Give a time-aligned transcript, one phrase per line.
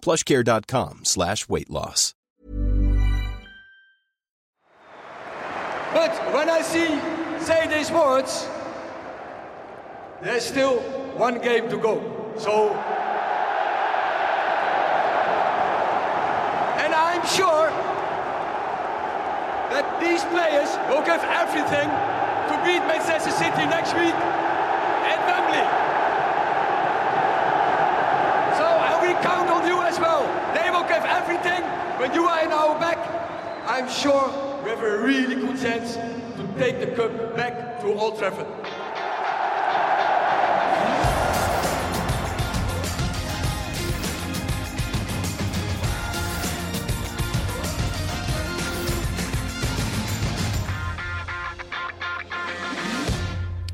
[0.00, 2.14] plushcare.com slash weight loss.
[5.92, 6.86] But when I see
[7.44, 8.46] say these words,
[10.22, 10.80] there's still
[11.16, 11.94] one game to go.
[12.36, 12.70] So,
[16.82, 17.70] and I'm sure
[19.72, 25.64] that these players will give everything to beat Manchester City next week at Wembley.
[28.60, 30.24] So, and we count on you well.
[30.54, 31.62] They will give everything
[31.98, 32.98] when you are in our back.
[33.66, 34.30] I'm sure
[34.64, 38.46] we have a really good chance to take the cup back to Old Trafford.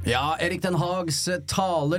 [0.06, 1.98] Ja, Erik Den Haags eh, tale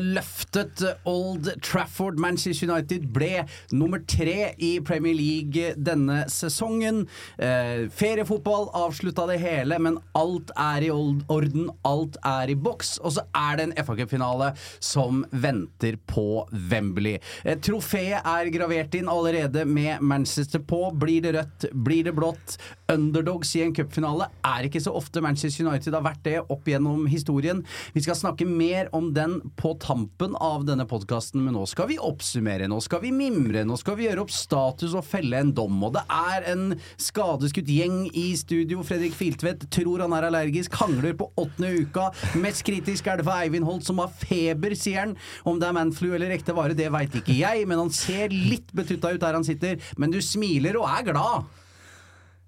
[0.56, 2.20] løftet Old Trafford.
[2.20, 7.06] Manchester United ble nummer tre i Premier League denne sesongen.
[7.38, 12.97] Eh, feriefotball avslutta det hele, men alt er i orden, alt er i boks.
[13.03, 17.19] Og så er det en FA Cup-finale som venter på Wembley.
[17.44, 20.90] Eh, trofeet er gravert inn allerede med Manchester på.
[20.96, 22.57] Blir det rødt, blir det blått?
[22.91, 27.07] Underdogs i en cupfinale er ikke så ofte Manchester United har vært det opp gjennom
[27.09, 27.63] historien.
[27.96, 31.97] Vi skal snakke mer om den på tampen av denne podkasten, men nå skal vi
[32.01, 35.78] oppsummere, nå skal vi mimre, nå skal vi gjøre opp status og felle en dom.
[35.88, 36.66] Og det er en
[37.01, 38.83] skadeskutt gjeng i studio.
[38.85, 42.09] Fredrik Filtvedt tror han er allergisk, hangler på åttende uka.
[42.41, 45.17] Mest kritisk er det for Eivind Holt, som har feber, sier han.
[45.47, 48.73] Om det er manflu eller ekte vare, det veit ikke jeg, men han ser litt
[48.75, 49.81] betutta ut der han sitter.
[49.97, 51.53] Men du smiler og er glad.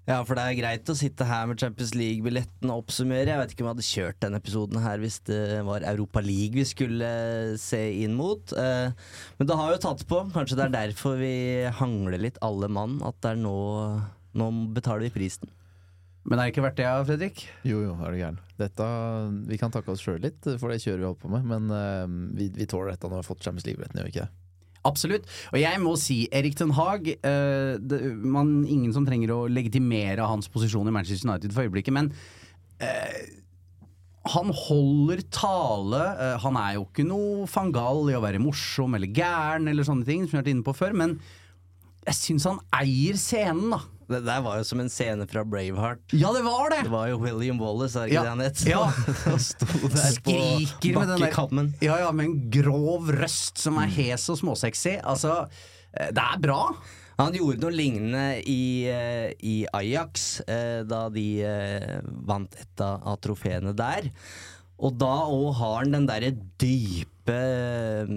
[0.08, 3.28] Ja, for det er greit å sitte her med Champions League-billetten og oppsummere.
[3.28, 6.56] Jeg vet ikke om jeg hadde kjørt denne episoden her hvis det var Europa League
[6.56, 7.10] vi skulle
[7.60, 8.54] se inn mot.
[8.56, 8.88] Eh,
[9.36, 10.22] Men det har jo tatt på.
[10.32, 11.34] Kanskje det er derfor vi
[11.82, 13.02] hangler litt, alle mann.
[13.04, 13.58] At det er nå
[14.38, 14.46] Nå
[14.76, 15.48] betaler vi prisen.
[16.28, 17.40] Men er det ikke verdt det, Fredrik?
[17.66, 18.36] Jo, jo, er du gæren.
[18.60, 18.88] Dette,
[19.48, 22.04] vi kan takke oss sjøl litt for det kjøret vi holder på med, men eh,
[22.36, 24.47] vi, vi tåler dette når vi har fått Champions League-billetten, gjør vi ikke det?
[24.86, 25.26] Absolutt.
[25.52, 30.28] Og jeg må si Erik Ten Hag uh, det, man, Ingen som trenger å legitimere
[30.28, 32.12] hans posisjon i Manchester United for øyeblikket, men
[32.82, 33.18] uh,
[34.28, 36.04] han holder tale.
[36.20, 40.08] Uh, han er jo ikke noe fangal i å være morsom eller gæren eller sånne
[40.08, 41.18] ting, som vi har vært inne på før, men
[42.08, 43.82] jeg syns han eier scenen, da.
[44.08, 46.14] Det der var jo som en scene fra Braveheart.
[46.16, 46.82] Ja, det var det!
[46.86, 48.62] Det var jo William Wallace, er ikke Ja, det han het?
[48.64, 48.84] ja.
[49.28, 51.74] Han sto der Skriker på bakkekammen.
[51.84, 54.96] Ja, ja, med en grov røst som er hes og småsexy.
[55.04, 55.42] Altså,
[55.92, 56.62] eh, det er bra.
[57.18, 61.26] Han gjorde noe lignende i, eh, i Ajax, eh, da de
[62.28, 64.08] vant et av, av trofeene der.
[64.78, 66.30] Og da òg har han den derre
[66.62, 68.10] dype eh,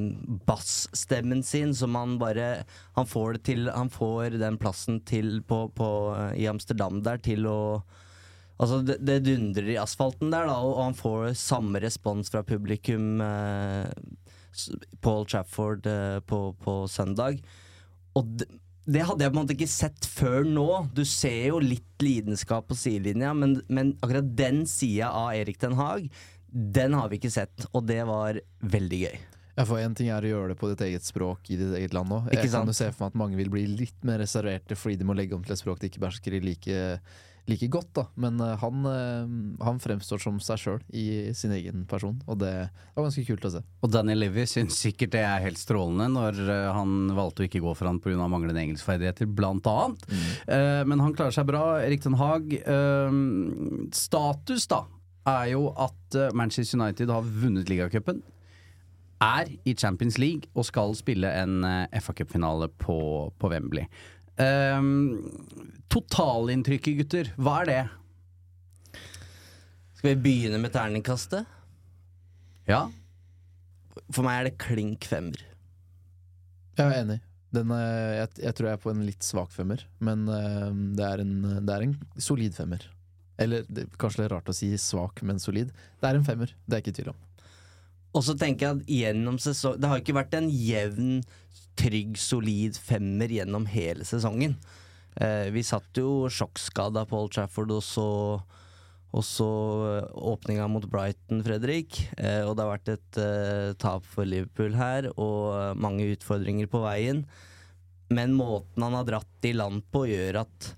[0.48, 2.64] bassstemmen sin som han bare
[2.98, 7.22] Han får det til Han får den plassen til på, på, eh, i Amsterdam der
[7.24, 7.60] til å
[8.62, 13.18] Altså, det, det dundrer i asfalten der, da, og han får samme respons fra publikum
[13.26, 13.88] eh,
[15.02, 17.40] Paul Trafford eh, på, på søndag.
[18.14, 18.46] Og det,
[18.92, 20.68] det hadde jeg på en måte ikke sett før nå.
[20.94, 25.78] Du ser jo litt lidenskap på sidelinja, men, men akkurat den sida av Erik Den
[25.78, 26.08] Haag,
[26.52, 29.20] den har vi ikke sett, og det var veldig gøy.
[29.58, 31.96] Ja, for Én ting er å gjøre det på ditt eget språk i ditt eget
[31.96, 32.30] land òg.
[32.32, 35.08] Jeg kan jo se for meg at mange vil bli litt mer reserverte fordi de
[35.08, 36.78] må legge om til et språk de ikke behersker like,
[37.52, 37.90] like godt.
[37.98, 42.40] da Men uh, han, uh, han fremstår som seg sjøl i sin egen person, og
[42.42, 42.54] det
[42.96, 43.62] var ganske kult å se.
[43.84, 47.62] Og Daniel Levy syns sikkert det er helt strålende når eh, han valgte å ikke
[47.66, 48.16] gå for han pga.
[48.32, 50.08] manglende engelskferdigheter, blant annet.
[50.48, 51.66] Eh, men han klarer seg bra.
[51.84, 52.56] Erik Den Haag.
[53.94, 54.86] status, da,
[55.28, 58.22] er jo at eh, Manchester United har vunnet ligacupen.
[59.22, 62.98] Er i Champions League og skal spille en eh, FA Cup-finale på,
[63.38, 63.86] på Wembley.
[64.42, 65.20] Um,
[65.92, 67.82] Totalinntrykket, gutter, hva er det?
[70.00, 71.46] Skal vi begynne med terningkastet?
[72.70, 72.88] Ja,
[74.14, 75.38] For meg er det klink femmer.
[76.80, 77.20] Jeg er enig.
[77.52, 80.24] Den, eh, jeg, jeg tror jeg er på en litt svak femmer, men
[80.96, 81.36] det er en,
[81.68, 82.88] det er en solid femmer.
[83.42, 85.74] Eller det, kanskje det er rart å si svak, men solid.
[86.00, 87.20] Det er en femmer, det er ikke tvil om.
[88.12, 91.22] Og så tenker jeg at gjennom sesong Det har ikke vært en jevn,
[91.80, 94.58] trygg, solid femmer gjennom hele sesongen.
[95.16, 98.10] Eh, vi satt jo sjokkskada på Old Trafford og så
[99.12, 99.48] og så
[99.90, 101.98] eh, åpninga mot Brighton, Fredrik.
[102.16, 106.70] Eh, og det har vært et eh, tap for Liverpool her, og eh, mange utfordringer
[106.72, 107.26] på veien.
[108.12, 110.72] Men måten han har dratt i land på, gjør at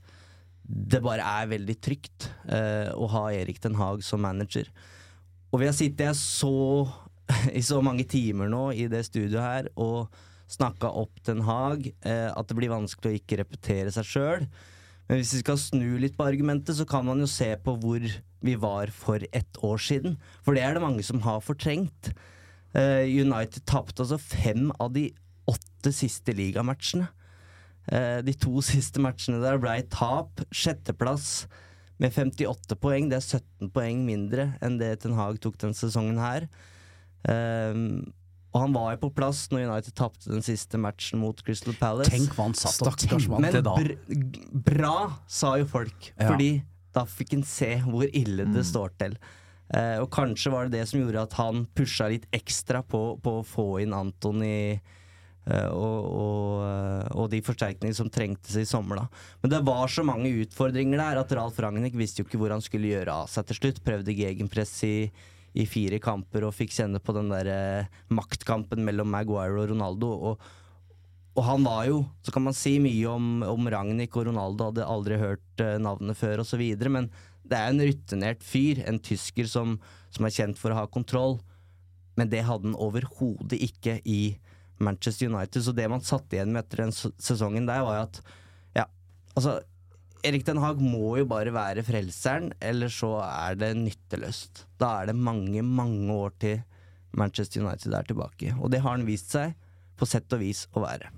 [0.63, 4.69] det bare er veldig trygt eh, å ha Erik Den Haag som manager.
[5.51, 6.88] Og vi har sittet så
[7.57, 10.13] i så mange timer nå i det studioet her og
[10.51, 14.48] snakka opp Den Haag eh, at det blir vanskelig å ikke repetere seg sjøl.
[15.10, 18.06] Men hvis vi skal snu litt på argumentet, så kan man jo se på hvor
[18.44, 20.16] vi var for ett år siden.
[20.45, 22.13] For det er det mange som har fortrengt.
[22.74, 25.09] Eh, United tapte altså fem av de
[25.50, 27.09] åtte siste ligamatchene.
[27.91, 30.44] Eh, de to siste matchene der ble tap.
[30.53, 31.47] Sjetteplass
[32.00, 33.09] med 58 poeng.
[33.12, 36.47] Det er 17 poeng mindre enn det Ten Hag tok den sesongen her.
[37.27, 37.74] Eh,
[38.53, 42.12] og han var jo på plass når United tapte den siste matchen mot Crystal Palace.
[42.13, 43.95] tenk hva han satt og tenkte Men br
[44.68, 44.91] bra,
[45.25, 46.12] sa jo folk.
[46.19, 46.27] Ja.
[46.30, 46.51] Fordi
[46.94, 48.53] da fikk han se hvor ille Mm.
[48.53, 49.15] det står til.
[49.74, 53.39] Eh, og kanskje var det det som gjorde at han pusha litt ekstra på, på
[53.39, 54.77] å få inn Anton eh,
[55.75, 59.01] og, og, eh, og de forsterkningene som trengtes i sommer.
[59.01, 59.07] da
[59.44, 62.63] Men det var så mange utfordringer der at Ralf Ragnhild visste jo ikke hvor han
[62.63, 63.84] skulle gjøre av seg til slutt.
[63.84, 65.12] Prøvde gegenpress i,
[65.54, 70.13] i fire kamper og fikk kjenne på den der eh, maktkampen mellom Maguire og Ronaldo.
[70.31, 70.48] Og,
[71.36, 74.90] og han var jo, så kan man si mye om, om Ragnhild og Ronaldo, hadde
[74.95, 77.12] aldri hørt eh, navnet før osv., men
[77.44, 79.75] det er en rutinert fyr, en tysker som,
[80.13, 81.42] som er kjent for å ha kontroll.
[82.16, 84.38] Men det hadde han overhodet ikke i
[84.83, 85.63] Manchester United.
[85.65, 88.19] Så det man satt igjen med etter den sesongen der, var at
[88.77, 88.88] ja,
[89.33, 89.59] altså
[90.24, 94.65] Erik Den Haag må jo bare være frelseren, eller så er det nytteløst.
[94.80, 96.62] Da er det mange, mange år til
[97.19, 98.53] Manchester United er tilbake.
[98.59, 99.57] Og det har han vist seg,
[100.00, 101.12] på sett og vis, å være.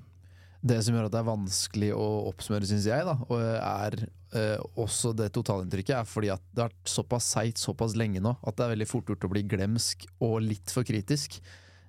[0.65, 3.99] Det som gjør at det er vanskelig å oppsummere, syns jeg, da, og er
[4.33, 8.33] eh, også det totalinntrykket, er fordi at det har vært såpass seigt såpass lenge nå
[8.41, 11.37] at det er veldig fort gjort å bli glemsk og litt for kritisk.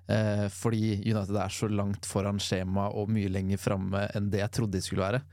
[0.07, 4.53] Eh, fordi United er så langt foran skjema og mye lenger framme enn det jeg
[4.55, 5.23] trodde de skulle være.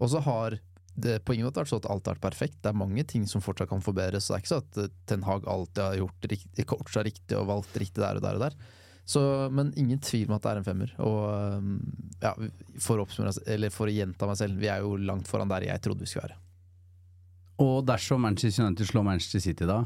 [0.00, 0.60] Og så har
[1.00, 2.58] det på ingen måte vært sånn at alt har vært perfekt.
[2.62, 4.28] Det er mange ting som fortsatt kan forbedres.
[4.28, 7.48] Det er ikke sånn at eh, Ten Hag alltid har gjort riktig, coacha riktig og
[7.50, 8.58] valgt riktig der og der og der.
[9.10, 10.92] Så, men ingen tvil om at det er en femmer.
[11.02, 11.22] Og
[11.58, 11.70] um,
[12.22, 12.30] ja,
[12.78, 16.06] for å, for å gjenta meg selv, vi er jo langt foran der jeg trodde
[16.06, 16.38] vi skulle være.
[17.64, 19.80] Og dersom Manchester United slår Manchester City da,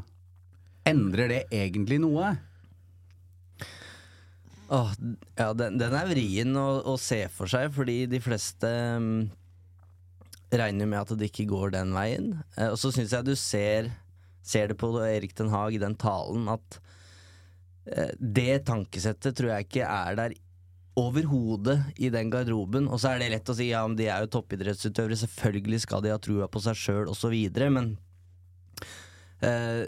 [0.86, 2.34] endrer det egentlig noe?
[4.68, 4.92] Åh,
[5.36, 9.26] ja, den, den er vrien å, å se for seg, fordi de fleste um,
[10.54, 12.30] regner med at det ikke går den veien.
[12.56, 13.90] Uh, og så syns jeg du ser,
[14.44, 16.80] ser det på Erik Den Haag i den talen, at
[17.90, 20.38] uh, det tankesettet tror jeg ikke er der
[20.96, 22.88] overhodet i den garderoben.
[22.88, 26.04] Og så er det lett å si ja, men de er jo toppidrettsutøvere, selvfølgelig skal
[26.04, 27.34] de ha trua på seg sjøl osv.,
[27.74, 27.96] men
[29.42, 29.84] eh,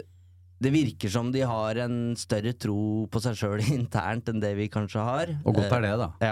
[0.59, 4.69] det virker som de har en større tro på seg sjøl internt enn det vi
[4.73, 5.35] kanskje har.
[5.45, 6.11] Og godt er det, da.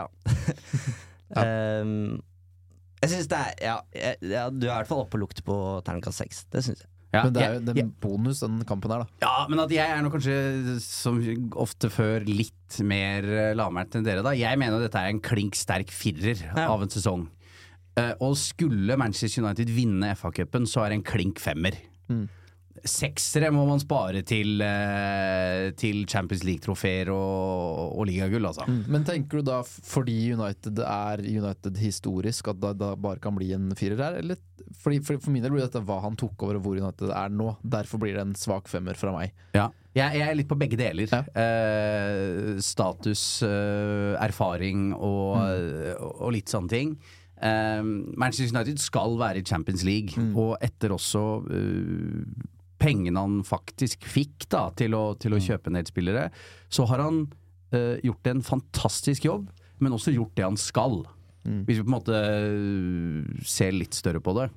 [1.36, 1.41] Ja.
[1.41, 2.20] Ehm,
[3.01, 3.75] jeg syns det er ja,
[4.24, 5.55] ja, Du er i hvert fall oppe og lukter på
[5.86, 6.44] terningkast seks.
[6.53, 6.89] Det syns jeg.
[7.15, 9.08] Ja, Men det er jo den jeg- bonus, den kampen her, da.
[9.24, 11.20] Ja, men at jeg er nå kanskje, som
[11.63, 14.34] ofte før, litt mer eh, lavmælt enn dere, da.
[14.36, 16.65] Jeg mener dette er en klink sterk firer Ja.
[16.74, 17.27] av en sesong.
[17.96, 21.77] Uh, og skulle Manchester United vinne FA-cupen, så er det en klink femmer.
[22.84, 28.67] Seksere må man spare til, eh, til Champions League-trofeer og, og ligagull, altså.
[28.91, 33.72] Men tenker du da, fordi United er United historisk, at det bare kan bli en
[33.79, 34.20] firer her?
[34.20, 34.41] Eller
[34.75, 37.34] fordi, for, for min del blir dette hva han tok over og hvor United er
[37.34, 37.53] nå.
[37.63, 39.36] Derfor blir det en svak femmer fra meg.
[39.55, 39.70] Ja.
[39.96, 41.08] Jeg, jeg er litt på begge deler.
[41.08, 41.22] Ja.
[41.32, 45.38] Eh, status, eh, erfaring og,
[46.20, 46.98] og litt sånne ting.
[47.39, 47.84] Eh,
[48.20, 51.24] Manchester United skal være i Champions League, og etter også
[51.55, 52.51] eh,
[52.82, 56.29] pengene han faktisk fikk da, til, å, til å kjøpe en del spillere,
[56.70, 57.25] så har han
[57.75, 59.50] uh, gjort en fantastisk jobb,
[59.84, 61.03] men også gjort det han skal.
[61.46, 64.48] Hvis vi på en måte eh, ser litt større på det.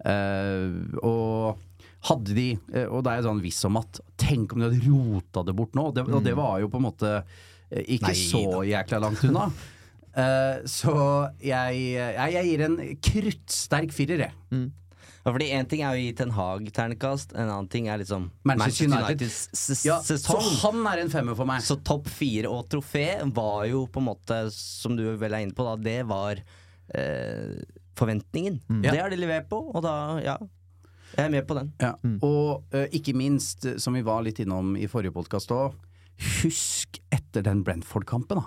[0.00, 1.66] Uh, og
[2.08, 2.46] hadde de,
[2.86, 5.76] og det er jeg sånn viss om at Tenk om de hadde rota det bort
[5.76, 5.90] nå.
[5.92, 7.10] Det, Og det var jo på en måte
[7.68, 9.50] ikke Nei så jækla langt unna.
[10.16, 10.94] uh, så
[11.44, 12.78] jeg, jeg, jeg gir en
[13.10, 14.38] kruttsterk firer, jeg.
[14.48, 14.64] Ja,
[15.24, 18.88] fordi En ting er å gi Ten Hag ternekast, en annen ting er liksom Manchester
[18.88, 19.20] United.
[19.20, 20.40] Uniteds ja, sesong.
[20.40, 21.64] så han er en femmer for meg.
[21.64, 25.56] Så topp fire og trofé var jo på en måte, som du vel er inne
[25.56, 27.60] på, da, det var eh,
[28.00, 28.62] forventningen.
[28.80, 28.94] Ja.
[28.94, 30.38] Det har de levert på, og da, ja.
[31.16, 31.72] Jeg er med på den.
[31.82, 31.94] Ja.
[32.22, 35.74] Og uh, ikke minst, eh, som vi var litt innom i forrige podkast òg,
[36.40, 38.46] husk etter den Brentford-kampen, da.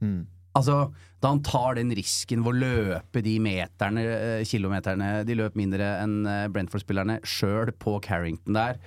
[0.00, 0.24] Mm.
[0.56, 0.76] Altså,
[1.20, 5.90] da han tar den risken ved å løpe de meterne, eh, kilometerne De løp mindre
[6.02, 8.80] enn eh, Brentford-spillerne sjøl på Carrington der.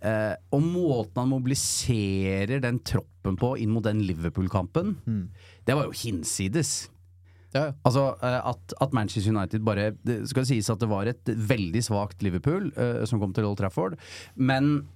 [0.00, 4.96] Eh, og måten han mobiliserer den troppen på inn mot den Liverpool-kampen,
[5.68, 6.88] det var jo hinsides.
[7.52, 7.72] Ja, ja.
[7.86, 11.82] Altså eh, at, at Manchester United bare Det skal sies at det var et veldig
[11.82, 13.96] svakt Liverpool eh, som kom til Old Trafford,
[14.36, 14.86] men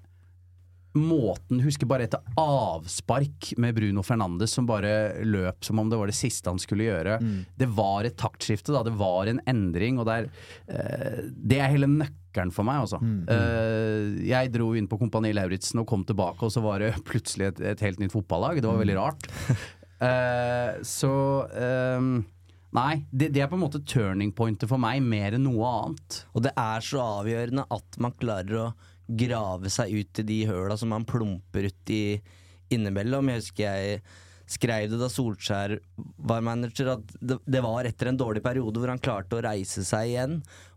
[0.94, 6.10] måten Husker bare etter avspark med Bruno Fernandes som bare løp som om det var
[6.10, 7.18] det siste han skulle gjøre.
[7.58, 8.84] Det var et taktskifte, da.
[8.86, 10.28] Det var en endring, og det er,
[10.70, 12.98] uh, det er hele nøkkelen for meg, altså.
[13.30, 17.52] Eh, jeg dro inn på Kompani Lauritzen og kom tilbake, og så var det plutselig
[17.52, 18.62] et, et helt nytt fotballag.
[18.62, 19.28] Det var veldig rart.
[20.02, 21.12] Uh, så
[21.98, 22.16] um,
[22.74, 26.24] Nei, det, det er på en måte turning pointet for meg, mer enn noe annet.
[26.34, 28.64] Og det er så avgjørende at man klarer å
[29.06, 32.20] grave seg ut i de høla som man plumper uti
[32.72, 33.28] innimellom.
[33.32, 34.04] Jeg husker jeg
[34.50, 35.72] skrev det da Solskjær
[36.28, 39.84] var manager, at det, det var etter en dårlig periode hvor han klarte å reise
[39.86, 40.34] seg igjen.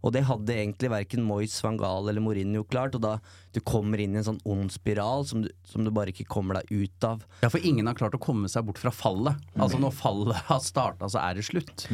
[0.07, 2.96] Og det hadde egentlig verken Moyes, van Gaal eller Mourinho klart.
[2.96, 3.17] Og da
[3.55, 6.62] du kommer inn i en sånn ond spiral som du, som du bare ikke kommer
[6.62, 7.25] deg ut av.
[7.43, 9.36] Ja, For ingen har klart å komme seg bort fra fallet.
[9.60, 11.89] Altså Når fallet har starta, så er det slutt.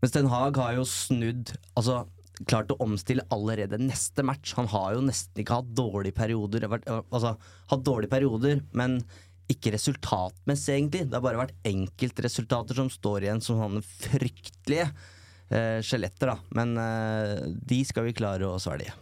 [0.00, 2.04] Mens Den Haag har jo snudd Altså
[2.46, 4.54] klart å omstille allerede neste match.
[4.58, 6.68] Han har jo nesten ikke hatt dårlige perioder.
[6.68, 7.34] Altså,
[7.72, 9.00] hatt dårlige perioder, men
[9.48, 11.06] ikke resultatmessig, egentlig.
[11.08, 16.38] Det har bare vært enkeltresultater som står igjen som sånne fryktelige eh, skjeletter, da.
[16.58, 18.92] Men eh, de skal vi klare å svelge.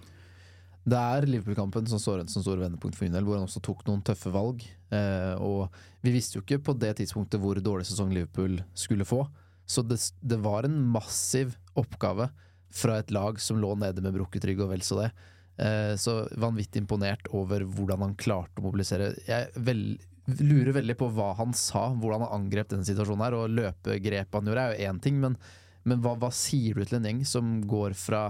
[0.87, 3.62] Det er Liverpool-kampen som står igjen som store vendepunkt for min del, hvor han også
[3.64, 4.62] tok noen tøffe valg.
[4.95, 5.66] Eh, og
[6.07, 9.25] vi visste jo ikke på det tidspunktet hvor dårlig sesong Liverpool skulle få.
[9.66, 12.31] Så det, det var en massiv oppgave
[12.73, 15.11] fra et lag som lå nede med brukket rygg og vel så det.
[15.56, 19.12] Eh, så vanvittig imponert over hvordan han klarte å mobilisere.
[19.28, 19.85] Jeg vel,
[20.40, 23.38] lurer veldig på hva han sa, hvordan han angrep denne situasjonen her.
[23.38, 25.38] Og løpegrepet han gjorde er jo én ting, men,
[25.88, 28.28] men hva, hva sier du til en gjeng som går fra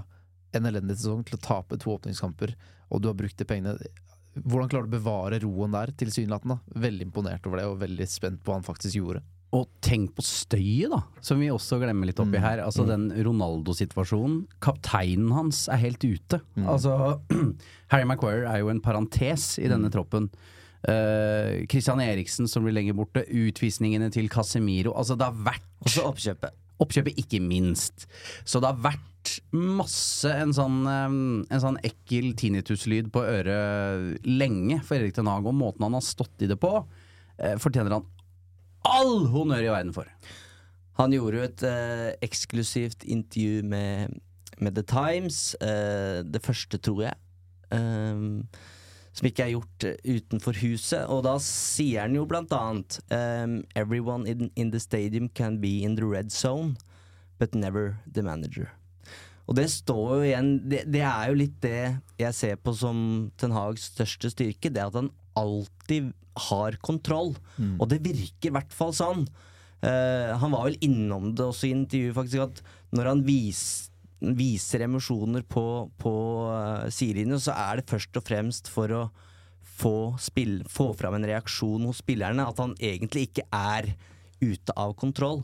[0.57, 2.55] en elendig sesong til å tape to åpningskamper,
[2.89, 3.77] og du har brukt de pengene
[4.37, 6.59] Hvordan klarer du å bevare roen der, tilsynelatende?
[6.77, 9.23] Veldig imponert over det, og veldig spent på hva han faktisk gjorde.
[9.57, 12.61] Og tenk på støyet, da, som vi også glemmer litt oppi her.
[12.65, 14.43] Altså Den Ronaldo-situasjonen.
[14.65, 16.43] Kapteinen hans er helt ute.
[16.65, 17.17] Altså
[17.93, 20.29] Harry Maguire er jo en parentes i denne troppen.
[20.87, 23.25] Uh, Christian Eriksen som blir lenger borte.
[23.27, 24.93] Utvisningene til Casemiro.
[24.99, 26.63] Altså Det har vært Også oppkjøpet.
[26.83, 28.05] Oppkjøpet ikke minst.
[28.45, 31.15] Så det har vært masse en sånn, eh,
[31.55, 36.05] en sånn ekkel tinnitus-lyd på øret lenge for Erik Ten Hag, og måten han har
[36.05, 36.85] stått i det på,
[37.39, 38.07] eh, fortjener han
[38.89, 40.09] all honnør i verden for.
[40.97, 44.17] Han gjorde jo et eh, eksklusivt intervju med,
[44.59, 45.55] med The Times.
[45.61, 47.15] eh, det første, tror jeg.
[47.71, 48.47] ehm,
[49.17, 51.05] som ikke er gjort eh, utenfor huset.
[51.09, 55.83] Og da sier han jo blant annet ehm, Everyone in, in the stadium can be
[55.83, 56.77] in the red zone,
[57.39, 58.73] but never the manager.
[59.47, 61.83] Og det står jo igjen det, det er jo litt det
[62.19, 64.73] jeg ser på som Ten Hags største styrke.
[64.75, 66.13] Det at han alltid
[66.49, 67.35] har kontroll.
[67.81, 69.27] Og det virker i hvert fall sånn.
[69.85, 73.63] Uh, han var vel innom det også i intervjuet, faktisk, at når han vis,
[74.21, 75.65] viser emosjoner på,
[76.01, 76.15] på
[76.49, 79.05] uh, sidelinjen, så er det først og fremst for å
[79.77, 82.49] få, spill, få fram en reaksjon hos spillerne.
[82.49, 83.93] At han egentlig ikke er
[84.41, 85.43] ute av kontroll.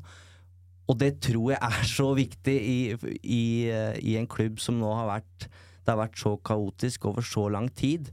[0.91, 2.79] Og det tror jeg er så viktig i,
[3.23, 5.47] i, eh, i en klubb som nå har vært
[5.87, 8.13] har vært så kaotisk over så lang tid.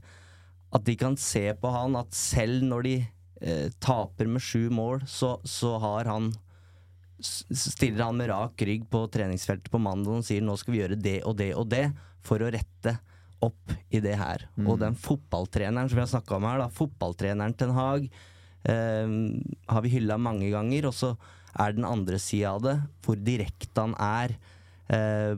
[0.70, 2.94] At de kan se på han at selv når de
[3.40, 6.32] eh, taper med sju mål, så, så har han
[7.20, 10.96] Stiller han med rak rygg på treningsfeltet på mandag og sier nå skal vi gjøre
[10.96, 11.82] det og det og det
[12.24, 12.94] for å rette
[13.44, 14.46] opp i det her.
[14.64, 18.08] Og den fotballtreneren som vi har snakka om her, da, fotballtreneren Ten Hag,
[18.68, 19.12] eh,
[19.68, 20.88] har vi hylla mange ganger.
[20.88, 21.14] Og så
[21.58, 24.36] er den andre sida av det, hvor direkte han er
[24.92, 25.34] eh,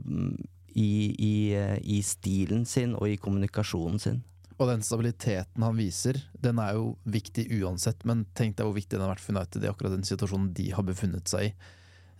[0.74, 4.22] i, i, eh, i stilen sin og i kommunikasjonen sin.
[4.62, 8.94] Og den stabiliteten han viser, den er jo viktig uansett, men tenk deg hvor viktig
[8.94, 11.54] den har vært for United i akkurat den situasjonen de har befunnet seg i.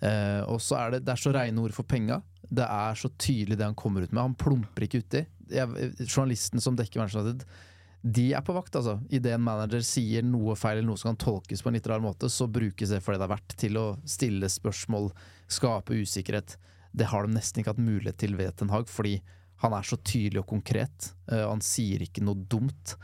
[0.02, 2.18] Eh, og så er det, det er så reine ord for penga.
[2.50, 4.24] Det er så tydelig det han kommer ut med.
[4.24, 5.22] Han plumper ikke uti.
[5.52, 7.44] Jeg- Journalisten som dekker Manchester United,
[8.02, 8.96] de er på vakt, altså.
[9.14, 12.02] Idet en manager sier noe feil eller noe som kan tolkes på en litt rar
[12.02, 15.12] måte, så brukes det for det det er verdt, til å stille spørsmål,
[15.46, 16.56] skape usikkerhet.
[16.92, 19.20] Det har de nesten ikke hatt mulighet til ved Ten Hag, fordi
[19.62, 21.12] han er så tydelig og konkret.
[21.30, 22.96] eh, og han sier ikke noe dumt.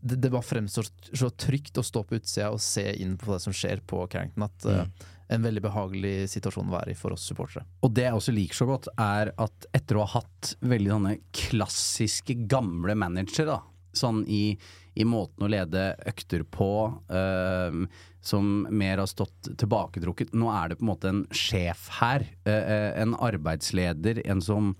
[0.00, 3.40] Det, det bare fremstår så trygt å stå på utsida og se inn på det
[3.44, 7.28] som skjer på Carrington, at eh, en veldig behagelig situasjon å være i for oss
[7.30, 7.62] supportere.
[7.86, 11.16] Og det jeg også liker så godt, er at etter å ha hatt veldig sånne
[11.36, 13.60] klassiske, gamle managere,
[13.94, 14.56] sånn i,
[14.98, 16.70] i måten å lede økter på,
[17.12, 17.84] øhm,
[18.20, 22.26] som mer har stått tilbaketrukket Nå er det på en måte en sjef her.
[22.44, 24.74] øh, øh, en arbeidsleder, en som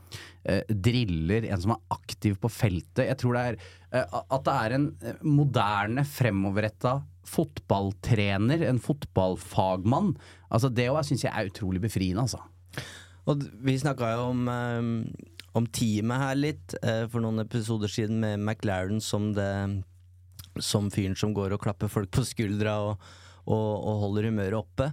[0.44, 3.06] øh, driller, en som er aktiv på feltet.
[3.06, 3.56] Jeg tror det er
[3.94, 10.16] øh, at det er en øh, moderne, fremoverretta fotballtrener, en fotballfagmann.
[10.50, 12.40] Altså Det syns jeg er utrolig befriende, altså.
[13.26, 14.48] Og vi snakka jo om,
[15.54, 16.74] om teamet her litt
[17.12, 19.84] for noen episoder siden med McLaren som det
[20.58, 23.08] Som fyren som går og klapper folk på skuldra og,
[23.46, 24.90] og, og holder humøret oppe.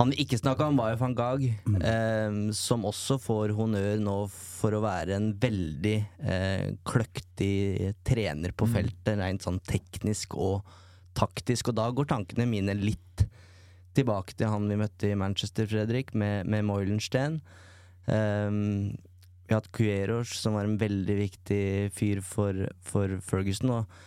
[0.00, 1.42] Han vi ikke snakka om, var jo van Gag,
[1.84, 8.68] eh, som også får honnør nå for å være en veldig eh, kløktig trener på
[8.70, 10.64] feltet, rent sånn teknisk og
[11.18, 11.68] taktisk.
[11.68, 13.26] Og da går tankene mine litt
[13.96, 17.40] tilbake til han vi møtte i Manchester, Fredrik, med, med Moilenstein.
[18.06, 18.96] Um,
[19.44, 23.74] vi har hatt Cueros, som var en veldig viktig fyr for, for Ferguson.
[23.80, 24.00] Og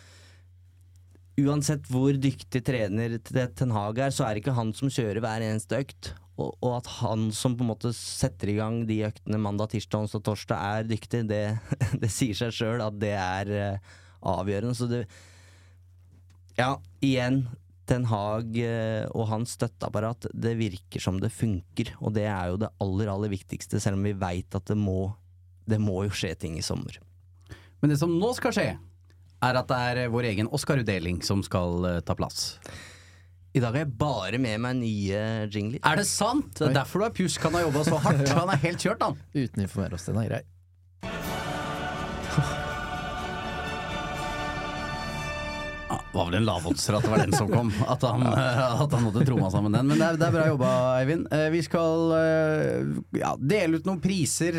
[1.40, 5.44] uansett hvor dyktig trener Ten Hag er, så er det ikke han som kjører hver
[5.44, 6.12] eneste økt.
[6.34, 10.06] Og, og at han som på en måte setter i gang de øktene mandag, tirsdag,
[10.06, 11.42] onsdag, torsdag, er dyktig, det,
[12.02, 13.92] det sier seg sjøl at det er uh,
[14.34, 14.78] avgjørende.
[14.78, 15.04] Så det
[16.58, 17.44] Ja, igjen.
[17.84, 21.92] Ten Hag uh, og hans støtteapparat, det virker som det funker.
[22.00, 25.12] Og det er jo det aller, aller viktigste, selv om vi veit at det må,
[25.68, 26.96] det må jo skje ting i sommer.
[27.82, 28.68] Men det som nå skal skje,
[29.48, 32.58] er at det er eh, vår egen Oscar-utdeling som skal eh, ta plass.
[33.54, 35.78] I dag har jeg bare med meg nye jingler.
[35.86, 36.56] Er det sant?
[36.58, 37.44] Det er derfor du har pjusk.
[37.46, 38.32] Han har jobba så hardt.
[38.40, 39.20] Han er helt kjørt, han.
[39.30, 40.42] Uten å informere oss, den er grei.
[46.14, 47.70] Var vel en lavoddser at det var den som kom.
[47.90, 49.88] At han, eh, at han måtte tromma sammen den.
[49.90, 51.26] Men det er, det er bra jobba, Eivind.
[51.34, 54.58] Eh, Vi skal eh, ja, dele ut noen priser.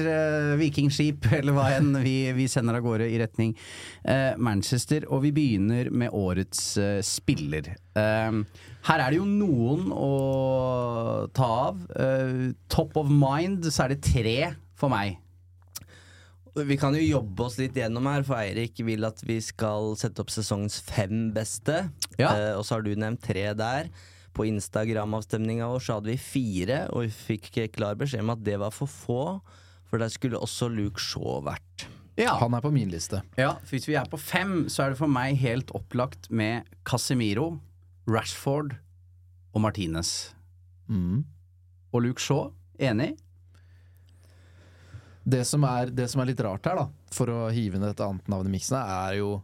[0.60, 3.56] Vikingskip, eller hva enn vi, vi sender av gårde i retning
[4.38, 5.08] Manchester.
[5.10, 7.72] Og vi begynner med årets spiller.
[7.96, 10.12] Her er det jo noen å
[11.36, 11.82] ta av.
[12.72, 14.38] Top of mind så er det tre
[14.78, 15.18] for meg.
[16.56, 20.24] Vi kan jo jobbe oss litt gjennom her, for Eirik vil at vi skal sette
[20.24, 21.90] opp sesongens fem beste.
[22.16, 22.30] Ja.
[22.32, 23.90] Uh, og så har du nevnt tre der.
[24.36, 28.58] På Instagram-avstemninga vår så hadde vi fire, og vi fikk klar beskjed om at det
[28.62, 29.22] var for få.
[29.90, 31.88] For der skulle også Luke Shaw vært.
[32.20, 32.38] Ja.
[32.40, 33.22] Han er på min liste.
[33.36, 36.64] Ja, for Hvis vi er på fem, så er det for meg helt opplagt med
[36.88, 37.60] Casemiro,
[38.08, 38.78] Rashford
[39.54, 40.32] og Martinez.
[40.88, 41.26] Mm.
[41.92, 43.16] Og Luke Shaw, enig?
[45.26, 48.02] Det som, er, det som er litt rart her, da, for å hive inn et
[48.06, 49.40] annet navn i miksen, er jo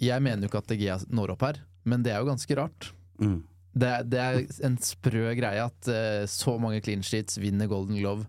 [0.00, 2.88] Jeg mener jo ikke at DG når opp her, men det er jo ganske rart.
[3.20, 3.42] Mm.
[3.70, 8.24] Det, det er en sprø greie at uh, så mange clean sheets vinner Golden Glove,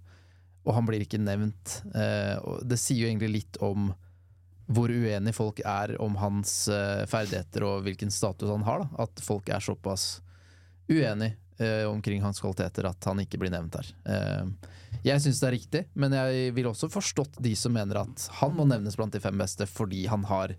[0.67, 1.79] og han blir ikke nevnt.
[1.95, 3.93] Uh, det sier jo egentlig litt om
[4.71, 8.83] hvor uenige folk er om hans uh, ferdigheter og hvilken status han har.
[8.83, 9.07] Da.
[9.07, 10.19] At folk er såpass
[10.91, 13.93] uenige eh, omkring hans kvaliteter at han ikke blir nevnt her.
[14.05, 14.71] Eh,
[15.07, 18.53] jeg syns det er riktig, men jeg vil også forstått de som mener at han
[18.57, 20.57] må nevnes blant de fem beste fordi han har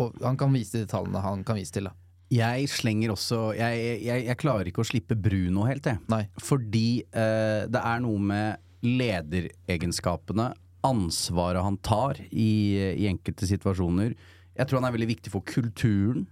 [0.00, 1.90] og han kan vise de tallene han kan vise til.
[1.90, 1.94] Da.
[2.32, 6.00] Jeg slenger også jeg, jeg, jeg klarer ikke å slippe Bruno helt, jeg.
[6.12, 6.24] Nei.
[6.40, 10.48] Fordi eh, det er noe med lederegenskapene,
[10.82, 12.52] ansvaret han tar i,
[12.96, 14.16] i enkelte situasjoner.
[14.56, 16.24] Jeg tror han er veldig viktig for kulturen.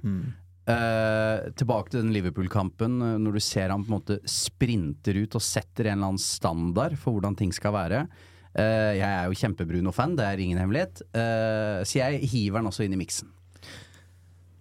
[0.68, 5.34] Eh, tilbake til den Liverpool-kampen, eh, når du ser han på en måte sprinter ut
[5.38, 8.04] og setter en eller annen standard for hvordan ting skal være.
[8.50, 11.04] Uh, jeg er jo kjempebruno-fan, det er ingen hemmelighet.
[11.14, 13.30] Eh, så jeg hiver han også inn i miksen.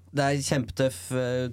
[0.09, 0.99] Det er kjempetøff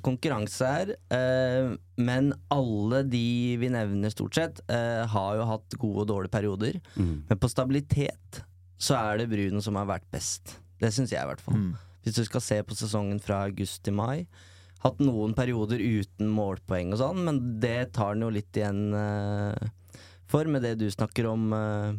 [0.05, 6.05] konkurranse her, eh, men alle de vi nevner stort sett, eh, har jo hatt gode
[6.05, 6.79] og dårlige perioder.
[7.29, 8.41] Men på stabilitet
[8.81, 10.59] så er det Bruno som har vært best.
[10.81, 11.57] Det syns jeg i hvert fall.
[12.07, 14.29] Hvis du skal se på sesongen fra august til mai.
[14.85, 19.97] Hatt noen perioder uten målpoeng og sånn, men det tar han jo litt igjen uh,
[20.31, 21.97] for med det du snakker om, uh,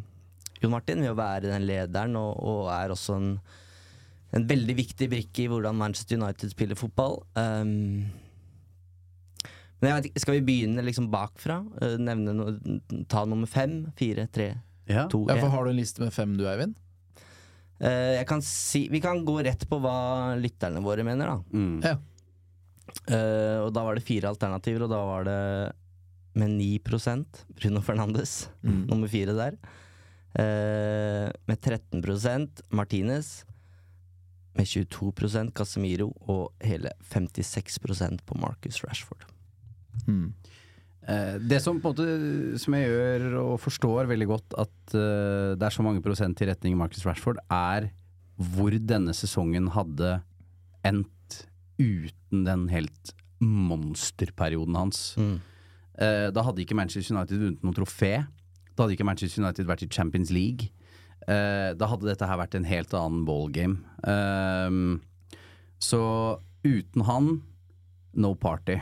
[0.62, 3.32] Jon Martin, ved å være den lederen, og, og er også en
[4.36, 7.22] en veldig viktig brikke i hvordan Manchester United spiller fotball.
[7.38, 8.08] Um,
[9.78, 11.62] men jeg vet ikke, Skal vi begynne liksom bakfra?
[11.80, 12.50] Uh, nevne no,
[13.08, 14.54] Ta nummer fem, fire, tre,
[14.88, 15.06] Ja.
[15.08, 15.50] to, Ja, for én.
[15.50, 16.76] har du en liste med fem du, Eivind?
[17.78, 21.58] Uh, jeg kan si, vi kan gå rett på hva lytterne våre mener, da.
[21.58, 21.76] Mm.
[21.84, 21.96] Ja.
[23.08, 25.42] Uh, og da var det fire alternativer, og da var det
[26.38, 28.48] med 9% Bruno Fernandes.
[28.62, 28.86] Mm.
[28.90, 29.58] Nummer fire der.
[30.38, 33.44] Uh, med 13% Martinez.
[34.58, 39.22] Med 22% Casemiro og hele 56% på Marcus Rashford.
[40.06, 40.32] Hmm.
[41.08, 45.56] Eh, Det som på en måte Som jeg gjør og forstår veldig godt at uh,
[45.56, 47.90] det er så mange prosent i retning Marcus Rashford, er
[48.38, 50.20] hvor denne sesongen hadde
[50.86, 51.38] endt
[51.80, 55.00] uten den helt monsterperioden hans.
[55.18, 58.12] Eh, da hadde ikke Manchester United vunnet noe trofé.
[58.76, 60.70] Da hadde ikke Manchester United vært i Champions League.
[61.26, 63.82] Uh, da hadde dette her vært en helt annen ballgame.
[65.82, 66.02] Så
[66.62, 67.32] uten han
[68.20, 68.76] no party.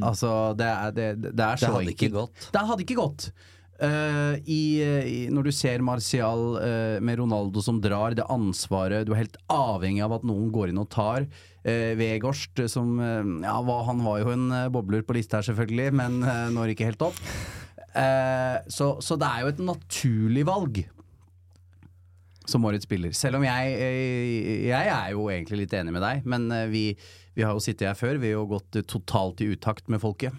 [0.00, 2.50] Altså, det er, det, det er Det hadde ikke gått.
[2.54, 3.30] Det hadde ikke gått.
[3.78, 9.12] Uh, i, i, når du ser Martial uh, med Ronaldo som drar, det ansvaret Du
[9.14, 11.28] er helt avhengig av at noen går inn og tar.
[11.62, 15.46] Uh, Vegårst, som eh, Ja, var, han var jo en eh, bobler på lista her,
[15.52, 16.20] selvfølgelig, men
[16.56, 17.22] når ikke helt opp.
[17.98, 20.82] Eh, så, så det er jo et naturlig valg
[22.48, 23.12] som årets spiller.
[23.16, 26.84] Selv om jeg, eh, jeg er jo egentlig litt enig med deg, men eh, vi,
[27.38, 28.18] vi har jo sittet her før.
[28.18, 30.34] Vi har jo gått totalt i utakt med folket.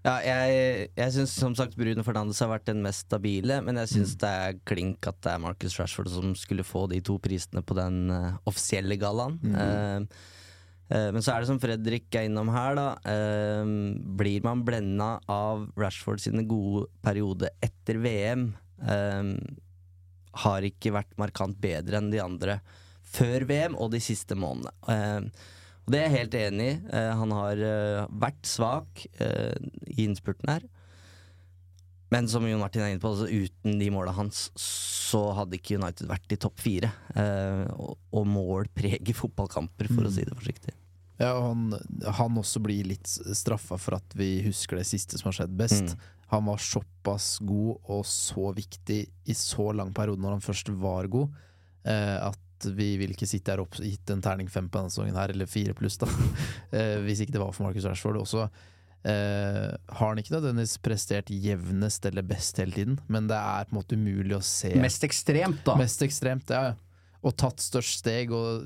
[0.00, 3.90] Ja, jeg, jeg syns som sagt Bruno Fernandes har vært den mest stabile, men jeg
[3.94, 7.60] syns det er klink at det er Marcus Rashford som skulle få de to prisene
[7.64, 9.36] på den uh, offisielle gallaen.
[9.44, 9.56] Mm.
[9.56, 10.36] Uh,
[10.92, 12.86] uh, men så er det som Fredrik er innom her, da.
[14.20, 18.50] blir man blenda av Rashford sine gode perioder etter VM,
[20.40, 22.60] har ikke vært markant bedre enn de andre
[23.10, 24.72] før VM og de siste månedene.
[24.88, 25.48] Eh,
[25.86, 26.76] og det er jeg helt enig i.
[26.96, 29.56] Eh, han har eh, vært svak eh,
[29.90, 30.68] i innspurten her.
[32.10, 35.78] Men som Jon Martin er inne på, altså, uten de måla hans, så hadde ikke
[35.78, 36.90] United vært i topp fire.
[37.14, 40.74] Eh, og, og mål preger fotballkamper, for å si det forsiktig.
[41.20, 41.76] Ja, og han,
[42.16, 45.94] han også blir litt straffa for at vi husker det siste som har skjedd best.
[45.94, 46.08] Mm.
[46.32, 51.10] Han var såpass god og så viktig i så lang periode når han først var
[51.12, 51.34] god,
[51.84, 55.18] eh, at vi vil ikke sitte her og gitt en terning fem på denne sesongen
[55.18, 56.08] her, eller fire pluss, da.
[56.76, 58.20] eh, hvis ikke det var for Marcus Rashford.
[58.20, 63.68] Også eh, har han ikke nødvendigvis prestert jevnest eller best hele tiden, men det er
[63.68, 65.78] på en måte umulig å se Mest ekstremt, da.
[65.80, 66.74] Mest ekstremt, ja.
[67.20, 68.64] Og tatt størst steg, og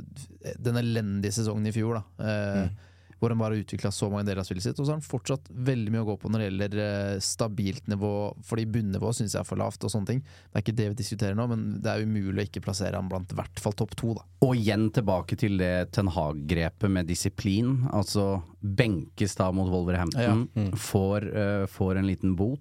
[0.62, 2.28] den elendige sesongen i fjor, da.
[2.30, 2.90] Eh,
[3.24, 4.76] Hvor han bare har utvikla så mange deler av spillet sitt.
[4.76, 7.88] Og så har han fortsatt veldig mye å gå på når det gjelder eh, stabilt
[7.88, 8.12] nivå,
[8.44, 10.22] fordi bunnivået syns jeg er for lavt og sånne ting.
[10.24, 13.08] Det er ikke det vi diskuterer nå, men det er umulig å ikke plassere han
[13.08, 14.26] blant i hvert fall topp to, da.
[14.44, 17.78] Og igjen tilbake til det Ten Hag-grepet med disiplin.
[17.96, 22.60] Altså benkes da mot Wolverhampton, får, uh, får en liten bot.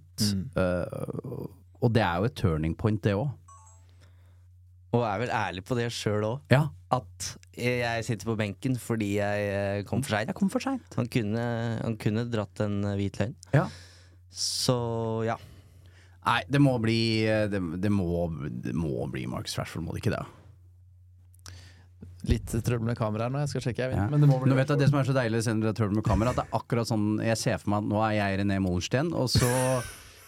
[0.55, 1.43] Eh,
[1.83, 3.31] og det er jo et turning point, det òg.
[4.93, 6.43] Og er vel ærlig på det sjøl òg.
[6.53, 6.67] Ja.
[6.93, 10.93] At jeg sitter på benken fordi jeg eh, kom for seint.
[10.99, 11.47] Han, kunne,
[11.81, 13.33] han kunne dratt en eh, hvit løgn.
[13.55, 13.65] Ja.
[14.29, 14.77] Så
[15.25, 15.39] ja.
[16.23, 18.29] Nei, det må bli eh, det, det, må,
[18.63, 20.23] det må bli Marcus Rashford, må det ikke det?
[22.29, 23.97] Litt trøbbel med kameraet nå, jeg skal sjekke, jeg.
[23.97, 24.05] Ja.
[24.11, 25.41] Men det må bli Nå vet jeg at Det som er så deilig
[26.05, 28.61] kamera, at det er akkurat sånn Jeg ser for meg at nå er jeg René
[28.63, 29.49] Molensten, og så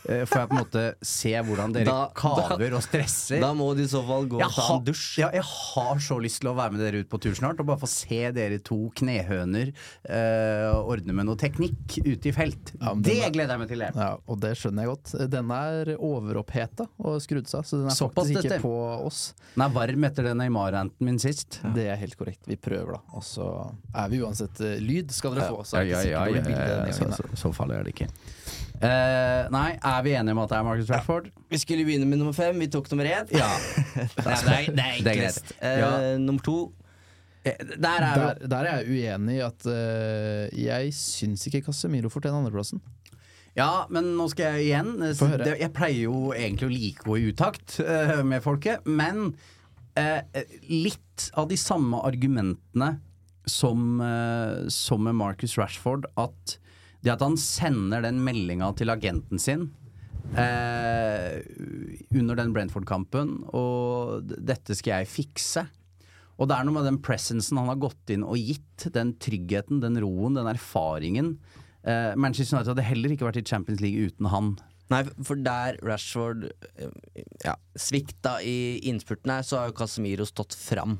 [0.05, 3.39] får jeg på en måte se hvordan dere Da- kaver og stresser.
[3.41, 5.17] Da må de i så fall gå jeg, og ta en dusj.
[5.23, 7.65] ja, jeg har så lyst til å være med dere ut på tur snart og
[7.65, 9.71] bare få se dere to knehøner
[10.09, 12.73] eh, ordne med noe teknikk ute i felt.
[12.81, 13.79] Ja, det er- gleder jeg meg til.
[13.79, 15.29] Ja, og det skjønner jeg godt.
[15.31, 18.61] Den er overoppheta og skrudd seg, så den er Såpass, faktisk ikke dette.
[18.61, 19.33] på oss.
[19.55, 21.59] Den er varm etter den Neymar-ranten min sist.
[21.73, 22.45] Det er helt korrekt.
[22.47, 23.01] Vi prøver, da.
[23.17, 23.49] Og så
[23.95, 25.63] er vi uansett eh, lyd, skal dere få.
[25.65, 28.09] Så Ja, er det ja, ja, ja, ja, så, så farlig er det ikke.
[28.81, 31.29] Eh, nei, er vi enige om at det er Marcus Rashford?
[31.51, 32.57] Vi skulle begynne med nummer fem.
[32.59, 33.29] Vi tok nummer én.
[33.35, 33.47] Ja.
[34.25, 35.53] Nei, er, det er enklest.
[35.61, 35.91] Eh, Ja.
[36.21, 36.57] Nummer to.
[37.45, 42.09] Eh, Der er Der, der er jeg uenig i at uh, jeg syns ikke Casemiro
[42.09, 42.81] fortjener andreplassen.
[43.55, 47.19] Ja, men nå skal jeg igjen det, Jeg pleier jo egentlig å like å gå
[47.21, 47.77] i utakt
[48.27, 49.29] med folket, men
[49.95, 50.19] eh,
[50.67, 52.97] litt av de samme argumentene
[53.47, 54.01] som,
[54.67, 56.57] som med Marcus Rashford, at
[57.05, 59.67] det at han sender den meldinga til agenten sin
[60.33, 61.37] eh,
[62.15, 65.67] under den Brentford-kampen, og dette skal jeg fikse.
[66.35, 69.83] Og det er noe med den presencen han har gått inn og gitt, den tryggheten,
[69.83, 71.35] den roen, den erfaringen.
[71.85, 74.55] Eh, Manchester United hadde heller ikke vært i Champions League uten han.
[74.91, 76.89] Nei, for der Rashford eh,
[77.45, 80.99] ja, svikta i innspurten her, så har jo Casemiro stått fram.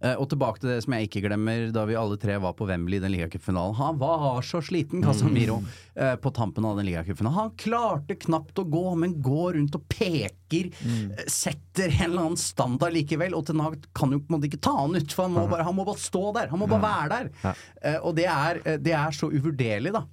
[0.00, 2.64] Eh, og tilbake til det som jeg ikke glemmer, da vi alle tre var på
[2.68, 3.76] Wembley i den ligacupfinalen.
[3.76, 5.58] Han var så sliten, Casamiro,
[5.94, 7.36] eh, på tampen av den ligacupfinalen.
[7.36, 11.26] Han klarte knapt å gå, men går rundt og peker, mm.
[11.28, 13.36] setter en eller annen standard likevel.
[13.36, 15.76] Og Ten Hag kan jo måte ikke ta han ut, for han må bare, han
[15.76, 16.48] må bare stå der.
[16.54, 17.60] Han må bare være der.
[17.82, 20.06] Eh, og det er, eh, det er så uvurderlig, da.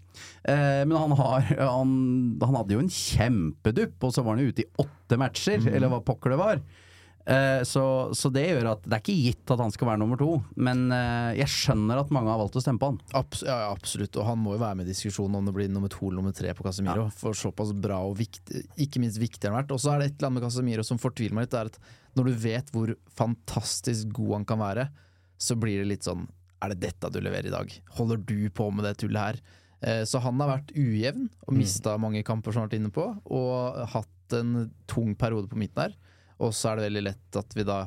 [0.44, 1.96] Eh, men han, har, han,
[2.44, 5.96] han hadde jo en kjempedupp, og så var han jo ute i åtte matcher, eller
[5.96, 6.62] hva pokker det var.
[7.28, 7.84] Eh, så,
[8.16, 10.30] så det gjør at det er ikke gitt at han skal være nummer to,
[10.64, 13.00] men uh, jeg skjønner at mange har valgt å stemme på han.
[13.20, 15.68] Abs ja, ja, absolutt, og han må jo være med i diskusjonen om det blir
[15.72, 17.10] nummer to eller nummer tre på Casemiro.
[17.20, 19.76] For såpass bra og viktig, ikke minst viktig har vært.
[19.76, 21.74] Og så er det et eller annet med Casemiro som fortviler meg litt, det er
[21.74, 21.82] at
[22.16, 24.90] når du vet hvor fantastisk god han kan være,
[25.38, 26.26] så blir det litt sånn
[26.64, 27.74] Er det dette du leverer i dag?
[28.00, 29.44] Holder du på med det tullet her?
[29.84, 32.96] Eh, så han har vært ujevn og mista mange kamper, som han har vært inne
[32.96, 35.94] på, og hatt en tung periode på midten her.
[36.44, 37.86] Og så er det veldig lett at vi da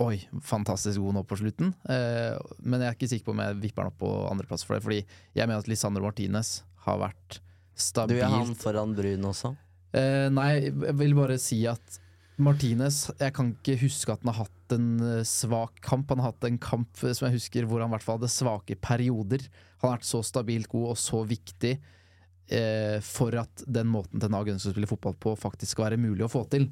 [0.00, 1.74] Oi, fantastisk god nå på slutten.
[1.92, 2.32] Eh,
[2.64, 4.84] men jeg er ikke sikker på om jeg vipper den opp på andreplass for det.
[4.86, 5.00] Fordi
[5.36, 7.40] jeg mener at Lisandro Martinez har vært
[7.76, 9.52] stabilt Du er han foran Brun også?
[9.92, 12.00] Eh, nei, jeg vil bare si at
[12.40, 16.08] Martinez Jeg kan ikke huske at han har hatt en eh, svak kamp.
[16.14, 18.32] Han har hatt en kamp eh, som jeg husker hvor han i hvert fall hadde
[18.32, 19.44] svake perioder.
[19.80, 24.36] Han har vært så stabilt god og så viktig eh, for at den måten Ten
[24.36, 26.70] Hag ønsker å spille fotball på, faktisk skal være mulig å få til.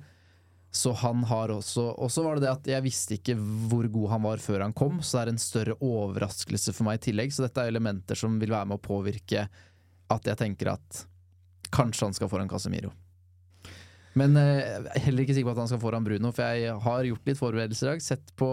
[0.70, 4.10] Så han har også Og så var det det at jeg visste ikke hvor god
[4.12, 7.32] han var før han kom, så det er en større overraskelse for meg i tillegg.
[7.32, 9.48] Så dette er elementer som vil være med å påvirke
[10.08, 11.04] at jeg tenker at
[11.74, 12.92] kanskje han skal foran Casemiro.
[14.18, 16.78] Men eh, jeg er heller ikke sikker på at han skal foran Bruno, for jeg
[16.84, 18.04] har gjort litt forberedelser i dag.
[18.04, 18.48] Sett, på,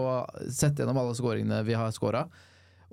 [0.52, 2.26] sett gjennom alle skåringene vi har skåra.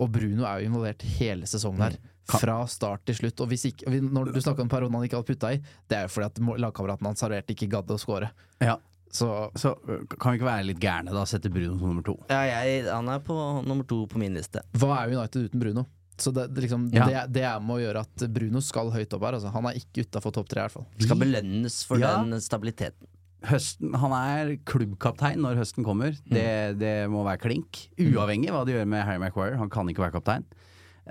[0.01, 1.99] Og Bruno er jo involvert hele sesongen her.
[2.23, 3.43] Fra start til slutt.
[3.43, 5.59] Og hvis ikke, når du snakker om perioden han ikke hadde putta i,
[5.91, 8.31] det er jo fordi at lagkameraten hans serverte ikke gadd å score.
[8.63, 8.77] Ja.
[9.13, 9.27] Så
[9.59, 11.23] Så øh, kan vi ikke være litt gærne, da?
[11.29, 12.15] Sette Bruno som nummer to.
[12.31, 13.35] Ja, jeg, han er på
[13.67, 14.63] nummer to på min liste.
[14.73, 15.85] hva er United uten Bruno?
[16.17, 17.05] Så det, det, liksom, Ja.
[17.09, 19.37] det, det er med å gjøre at Bruno skal høyt opp her.
[19.39, 19.51] Altså.
[19.53, 20.85] Han er ikke utafor topp tre, i hvert fall.
[21.01, 22.15] Skal belønnes for Ja.
[22.23, 23.07] den stabiliteten.
[23.43, 26.13] Høsten, han er klubbkaptein når høsten kommer.
[26.31, 27.87] Det, det må være klink.
[27.99, 29.57] Uavhengig hva de gjør med Harry Maguire.
[29.59, 30.45] Han kan ikke være kaptein.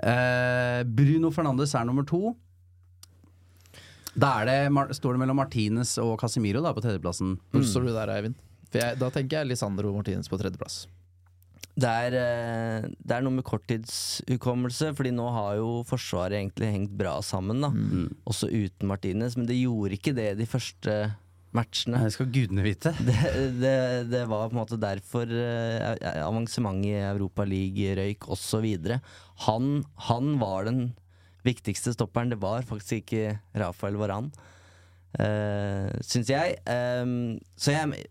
[0.01, 2.33] Uh, Bruno Fernandes er nummer to.
[4.13, 7.37] Da er det, står det mellom Martinez og Casemiro da, på tredjeplassen.
[7.53, 8.37] Hvor står du der, Eivind?
[8.69, 10.83] For jeg, da tenker jeg Lisandro Martinez på tredjeplass.
[11.73, 16.93] Det er, eh, det er noe med korttidshukommelse, Fordi nå har jo Forsvaret egentlig hengt
[16.97, 17.65] bra sammen.
[17.65, 17.71] da
[18.29, 20.97] Også uten Martinez, men det gjorde ikke det de første
[21.53, 22.01] matchene.
[22.05, 22.93] Det skal gudene vite.
[23.07, 23.17] Det,
[23.61, 23.75] det,
[24.11, 28.67] det var på en måte derfor eh, avansement i Europa League røyk osv.
[29.47, 30.93] Han, han var den
[31.45, 32.31] viktigste stopperen.
[32.33, 34.31] Det var faktisk ikke Rafael Varan.
[35.13, 36.57] Uh, Syns jeg.
[36.65, 38.05] Um, så jeg.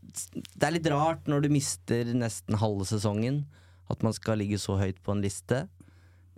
[0.55, 3.43] Det er litt rart når du mister nesten halve sesongen,
[3.91, 5.65] at man skal ligge så høyt på en liste.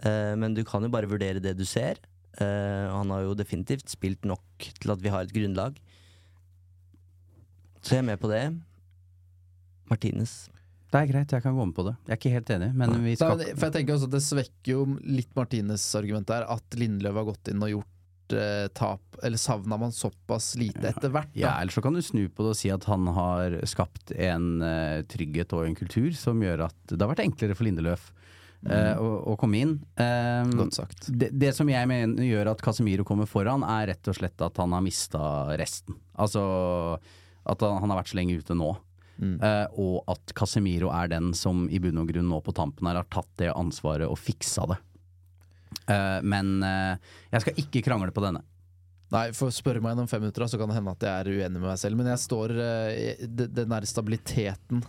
[0.00, 2.00] Uh, men du kan jo bare vurdere det du ser.
[2.40, 5.76] Uh, han har jo definitivt spilt nok til at vi har et grunnlag.
[7.84, 8.46] Så jeg er med på det.
[9.90, 10.46] Martinez.
[10.94, 11.96] Det er greit, jeg kan gå med på det.
[12.06, 14.22] Jeg er ikke helt enig, men vi skal Nei, for jeg tenker også at Det
[14.22, 19.18] svekker jo litt Martines argument der, at Lindløv har gått inn og gjort eh, tap
[19.26, 21.32] Eller savna man såpass lite etter hvert?
[21.34, 21.64] Ja, Da.
[21.64, 25.02] eller så kan du snu på det og si at han har skapt en eh,
[25.10, 28.06] trygghet og en kultur som gjør at det har vært enklere for Lindeløf
[28.70, 29.74] eh, å, å komme inn.
[30.00, 31.10] Eh, Godt sagt.
[31.10, 34.62] det, det som jeg mener gjør at Casemiro kommer foran, er rett og slett at
[34.62, 35.26] han har mista
[35.60, 35.98] resten.
[36.16, 36.46] Altså
[37.44, 38.70] at han, han har vært så lenge ute nå.
[39.22, 42.98] Eh, og at Casemiro er den som i bunn og grunn nå på tampen her
[43.00, 44.80] har tatt det ansvaret og fiksa det.
[45.84, 46.94] Uh, men uh,
[47.34, 48.44] jeg skal ikke krangle på denne.
[49.12, 51.60] Nei, for Spør meg om fem minutter, så kan det hende at jeg er uenig
[51.60, 51.98] med meg selv.
[52.00, 54.80] Men jeg står Den der stabiliteten,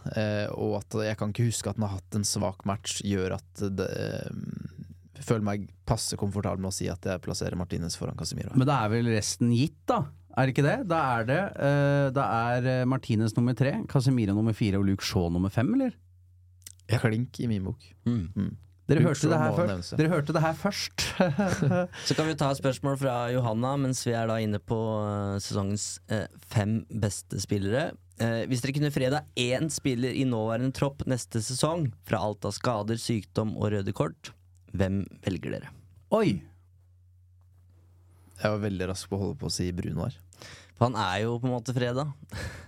[0.56, 3.62] og at jeg kan ikke huske at den har hatt en svak match, gjør at
[3.76, 3.90] det
[5.20, 8.56] Jeg føler meg passe komfortabel med å si at jeg plasserer Martinez foran Casemiro.
[8.58, 10.02] Men da er vel resten gitt, da?
[10.36, 10.78] Er det ikke det?
[10.92, 15.06] Da er det uh, Da er eh, Martinez nummer tre, Casemiro nummer fire og Luke
[15.06, 15.96] Shaw nummer fem, eller?
[16.86, 17.82] Klink i min bok.
[18.86, 19.72] Dere hørte det, her før.
[19.98, 21.06] Dere hørte det her først.
[22.08, 25.38] Så kan vi ta et spørsmål fra Johanna mens vi er da inne på eh,
[25.42, 27.96] sesongens eh, fem beste spillere.
[28.22, 32.54] Eh, hvis dere kunne freda én spiller i nåværende tropp neste sesong, fra alt av
[32.54, 34.36] skader, sykdom og røde kort,
[34.78, 35.74] hvem velger dere?
[36.14, 36.38] Oi!
[38.36, 40.22] Jeg var veldig rask på å holde på å si Bruno her.
[40.76, 42.04] For han er jo på en måte freda.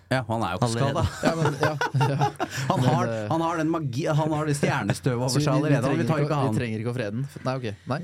[0.10, 1.02] Ja, han er jo ikke skada.
[1.24, 1.72] Ja, ja,
[2.08, 2.30] ja.
[2.72, 5.90] Han, har- eh, han har den magi Han har det stjernestøvet over seg allerede.
[5.92, 7.28] og Vi tar trenger, ikke ikke, vi trenger ikke å frede den.
[7.44, 7.68] Nei, ok.
[7.92, 8.00] Nei.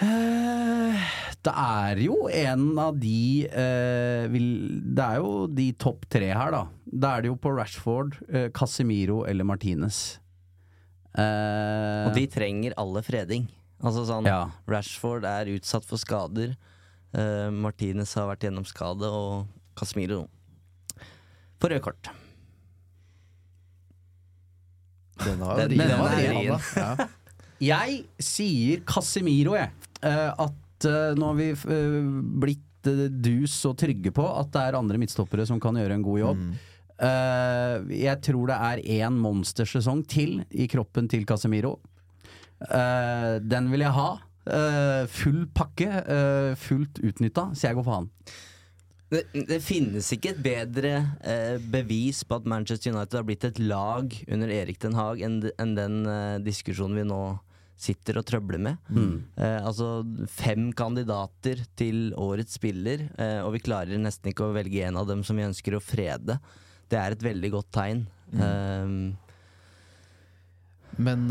[0.00, 1.04] Eh,
[1.46, 4.48] Det er jo en av de eh, vil,
[4.96, 6.64] Det er jo de topp tre her, da.
[6.90, 10.18] Da er det jo på Rashford, eh, Casemiro eller Martinez.
[11.14, 13.46] Eh, Og de trenger alle freding.
[13.80, 14.42] Altså sånn Ja.
[14.68, 16.56] Rashford er utsatt for skader.
[17.14, 19.46] Eh, Martinez har vært gjennom skade, og
[19.78, 20.26] Casemiro
[21.60, 22.08] på rødt kort.
[25.24, 26.60] Den var Den- den var er vrien.
[26.76, 27.08] Ja.
[27.60, 29.70] Jeg sier Casemiro, jeg.
[30.02, 31.50] Eh, at eh, nå har vi
[32.40, 32.66] blitt
[33.20, 36.38] dus og trygge på at det er andre midtstoppere som kan gjøre en god jobb.
[37.04, 41.74] Eh, jeg tror det er én monstersesong til i kroppen til Casemiro.
[42.64, 44.08] Eh, den vil jeg ha.
[44.48, 48.08] Eh, full pakke, uh, fullt utnytta, så jeg går for han.
[49.10, 50.92] Det, det finnes ikke et bedre
[51.26, 55.40] uh, bevis på at Manchester United har blitt et lag under Erik Den Haag enn
[55.60, 55.98] enn den
[56.46, 57.20] diskusjonen vi nå
[57.80, 58.76] sitter og trøbler med.
[59.40, 63.06] Eh, altså fem kandidater til årets spiller,
[63.40, 66.36] og vi klarer nesten ikke å velge en av dem som vi ønsker å frede.
[66.92, 68.02] Det er et veldig godt tegn.
[68.36, 68.84] Eh,
[71.08, 71.24] Men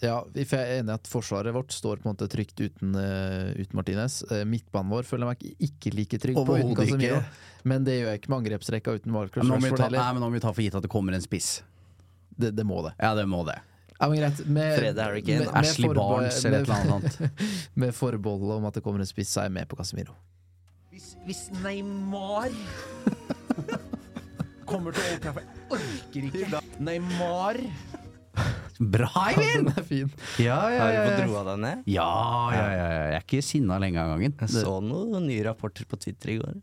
[0.00, 3.50] ja, jeg er enig i at forsvaret vårt står på en måte trygt uten, uh,
[3.58, 4.20] uten Martinez.
[4.30, 7.16] Uh, midtbanen vår føler jeg meg ikke- ikke like trygg på uten Casemiro.
[7.22, 7.64] ikke.
[7.64, 10.22] Men det gjør jeg ikke med angrepsrekka uten Marcus nå må vi Rashford nei, men
[10.22, 11.62] nå må vi ta for gitt at det kommer en spiss.
[12.38, 12.92] Det, det må det.
[13.02, 13.58] Ja, det må det.
[14.00, 14.44] Ja, men greit.
[14.46, 15.48] Med, Fred Harry Kane.
[15.58, 17.74] Ashley Barnes eller et eller annet med- sånt.
[17.74, 20.14] Med forbeholdet om at det kommer en spiss, så er jeg med på Casemiro.
[20.94, 22.54] Hvis, hvis Neymar
[24.68, 26.60] kommer til å åpne Jeg orker ikke.
[26.78, 27.58] Neymar
[28.78, 29.70] Bra, Eivind!
[29.70, 30.10] Den er fin.
[30.38, 31.88] Ja, ja, har du ja, fått roa deg ned?
[31.90, 32.10] Ja,
[32.54, 33.00] ja, ja, ja.
[33.14, 34.36] Jeg er ikke sinna lenge av gangen.
[34.44, 36.60] Jeg så noen nye rapporter på Twitter i går.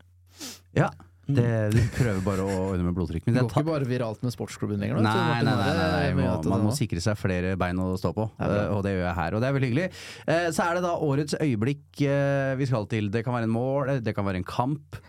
[0.77, 0.89] ja,
[1.25, 3.23] det, du prøver bare å ordne med blodtrykk.
[3.25, 4.99] Men Det går ikke bare viralt med sportsklubben lenger.
[5.01, 8.27] Nei, nei, nei, nei, nei, må, man må sikre seg flere bein å stå på,
[8.45, 9.33] eh, og det gjør jeg her.
[9.37, 9.87] Og det er veldig hyggelig.
[10.29, 13.09] Eh, Så er det da årets øyeblikk eh, vi skal til.
[13.09, 14.99] Det kan være en mål, det kan være en kamp.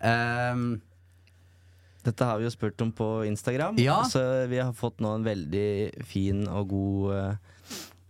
[0.00, 0.80] Ehm,
[2.08, 4.00] Dette har vi jo spurt om på Instagram, Ja.
[4.08, 7.34] så vi har fått nå en veldig fin og god uh,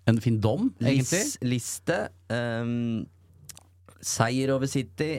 [0.09, 1.19] en fin dom, egentlig.
[1.21, 1.97] lis liste.
[2.33, 3.03] Um,
[4.01, 5.19] seier over City.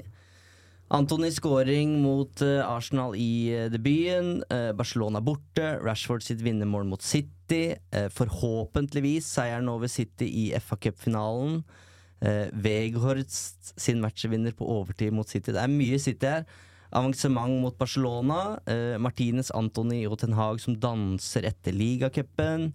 [0.89, 4.39] Antony scoring mot uh, Arsenal i uh, debuten.
[4.49, 5.75] Uh, Barcelona borte.
[5.85, 7.75] Rashford sitt vinnermål mot City.
[8.15, 11.59] forhåpentligvis seieren over City i FA Cup-finalen.
[12.25, 15.53] Uh, Veghorst sin matchvinner på overtid mot City.
[15.53, 16.43] Det er mye City her.
[16.91, 18.59] Avansement mot Barcelona.
[18.65, 22.71] eh, Martinez, Antony og Ten Hag som danser etter ligacupen.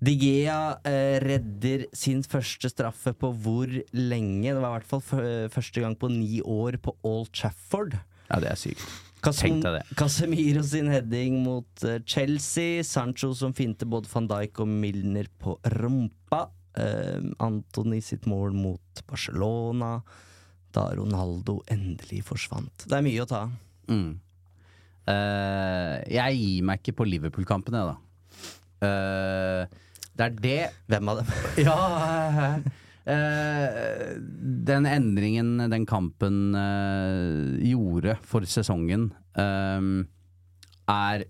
[0.00, 4.52] Digea eh, redder sin første straffe på hvor lenge?
[4.52, 7.96] Det var i hvert fall første gang på ni år på Old Trafford.
[8.30, 8.84] Ja, det er sykt.
[9.26, 9.62] Casem.
[9.96, 12.84] Casemiro sin heading mot eh, Chelsea.
[12.84, 16.46] Sancho som finte både van Dijk og Milner på rumpa.
[16.78, 19.98] Eh, Antony sitt mål mot Barcelona.
[20.76, 22.84] Da Ronaldo endelig forsvant.
[22.84, 23.52] Det er mye å ta av.
[23.88, 24.10] Mm.
[25.06, 27.96] Uh, jeg gir meg ikke på Liverpool-kampen, jeg, da.
[28.82, 29.62] Uh,
[30.16, 30.58] det er det
[30.90, 31.28] Hvem av dem?
[31.64, 31.76] Ja
[33.06, 34.10] uh,
[34.68, 36.56] Den endringen den kampen
[37.62, 41.24] gjorde for sesongen, er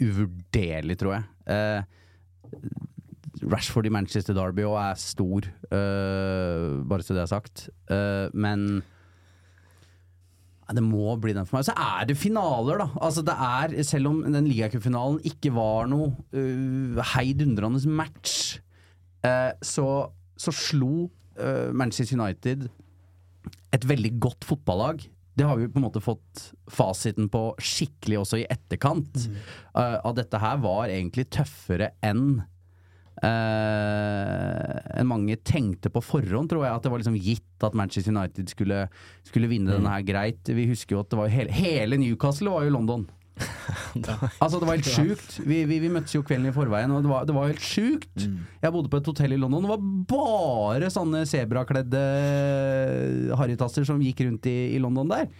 [0.00, 1.84] uvurderlig, tror jeg.
[3.44, 7.68] Eh, Rashford i Manchester Derby og er stor, uh, bare så det er sagt.
[7.90, 8.82] Uh, men
[10.74, 11.66] det må bli den for meg.
[11.68, 12.88] Så er det finaler, da.
[13.04, 18.58] Altså det er, selv om den ligacupfinalen ikke var noe uh, heidundrende match,
[19.26, 20.08] uh, så,
[20.40, 22.68] så slo uh, Manchester United
[23.74, 25.02] et veldig godt fotballag.
[25.34, 29.24] Det har vi på en måte fått fasiten på skikkelig også i etterkant.
[29.74, 32.44] Eh, at dette her var egentlig tøffere enn
[33.24, 36.76] eh, enn mange tenkte på forhånd, tror jeg.
[36.76, 38.84] At det var liksom gitt at Manchester United skulle,
[39.26, 39.76] skulle vinne Mm.
[39.80, 40.44] denne her greit.
[40.54, 43.06] Vi husker jo at det var hele, hele Newcastle var jo London.
[44.42, 45.38] Altså Det var helt sjukt.
[45.42, 48.26] Vi, vi, vi møttes jo kvelden i forveien, og det var, det var helt sjukt.
[48.62, 49.64] Jeg bodde på et hotell i London.
[49.64, 52.02] Det var bare sånne sebrakledde
[53.38, 55.30] harrytasser som gikk rundt i, i London der.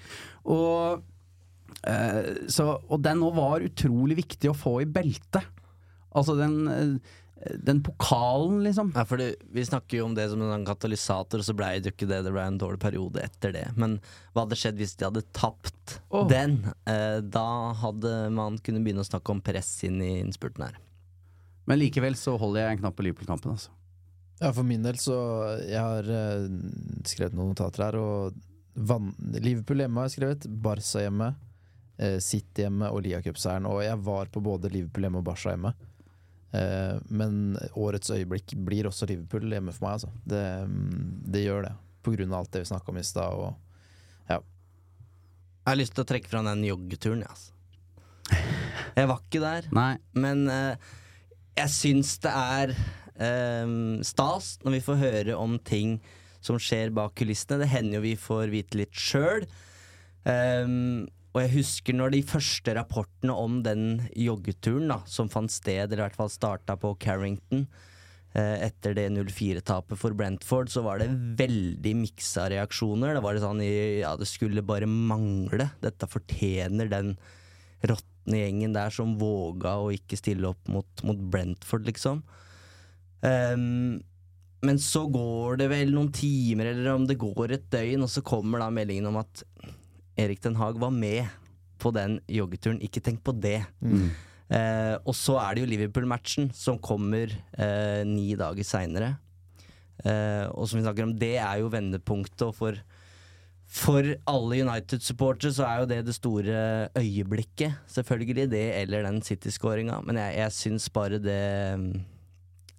[0.45, 1.03] Og,
[1.87, 5.47] eh, så, og den nå var utrolig viktig å få i beltet.
[6.15, 7.15] Altså den, eh,
[7.53, 8.93] den pokalen, liksom.
[8.97, 9.21] Ja, for
[9.53, 12.09] Vi snakker jo om det som en sånn katalysator, og så ble det jo ikke
[12.09, 12.23] det.
[12.25, 13.67] Det ble en dårlig periode etter det.
[13.77, 13.99] Men
[14.33, 16.25] hva hadde skjedd hvis de hadde tapt oh.
[16.31, 16.61] den?
[16.89, 17.47] Eh, da
[17.83, 20.81] hadde man kunnet begynne å snakke om press inn i innspurten her.
[21.69, 23.57] Men likevel så holder jeg en knapp på Liverpool-kampen.
[23.57, 23.73] Altså.
[24.41, 25.15] Ja, for min del så
[25.63, 26.49] Jeg har eh,
[27.07, 28.35] skrevet noen notater her, og
[28.75, 31.35] van, Liverpool hjemme har jeg skrevet, Barca hjemme,
[32.01, 33.69] eh, City hjemme og Lia-cupseieren.
[33.71, 35.75] Og jeg var på både Liverpool hjemme og Barca hjemme.
[36.55, 40.11] Eh, men årets øyeblikk blir også Liverpool hjemme for meg, altså.
[40.29, 41.75] Det, mm, det gjør det.
[42.05, 43.39] På grunn av alt det vi snakka om i stad.
[43.41, 44.41] Og ja.
[44.41, 47.51] Jeg har lyst til å trekke fram den joggeturen, jeg, altså.
[48.95, 49.97] Jeg var ikke der, Nei.
[50.15, 50.93] men eh,
[51.59, 52.77] jeg syns det er
[53.15, 55.99] Um, stas når vi får høre om ting
[56.45, 57.61] som skjer bak kulissene.
[57.63, 59.47] Det hender jo vi får vite litt sjøl.
[61.35, 66.05] Og jeg husker når de første rapportene om den joggeturen da, som fant sted, eller
[66.05, 67.65] i hvert fall starta på Carrington
[68.39, 71.11] eh, etter det 0-4-tapet for Brentford, så var det
[71.43, 73.17] veldig miksa reaksjoner.
[73.17, 75.73] Det var sånn Ja, det skulle bare mangle.
[75.83, 77.17] Dette fortjener den
[77.83, 82.23] råtne gjengen der som våga å ikke stille opp mot, mot Brentford, liksom.
[83.25, 83.99] Um,
[84.65, 88.23] men så går det vel noen timer, eller om det går et døgn, og så
[88.25, 89.43] kommer da meldingen om at
[90.17, 91.27] Erik Den Haag var med
[91.83, 92.81] på den joggeturen.
[92.85, 93.61] Ikke tenk på det.
[94.53, 99.15] Eh, og så er det jo Liverpool-matchen som kommer eh, ni dager seinere.
[100.05, 102.45] Eh, og som vi snakker om, det er jo vendepunktet.
[102.47, 102.81] Og for,
[103.67, 106.59] for alle United-supportere så er jo det det store
[107.01, 107.81] øyeblikket.
[107.91, 110.03] Selvfølgelig det, eller den City-skåringa.
[110.07, 111.41] Men jeg, jeg syns bare det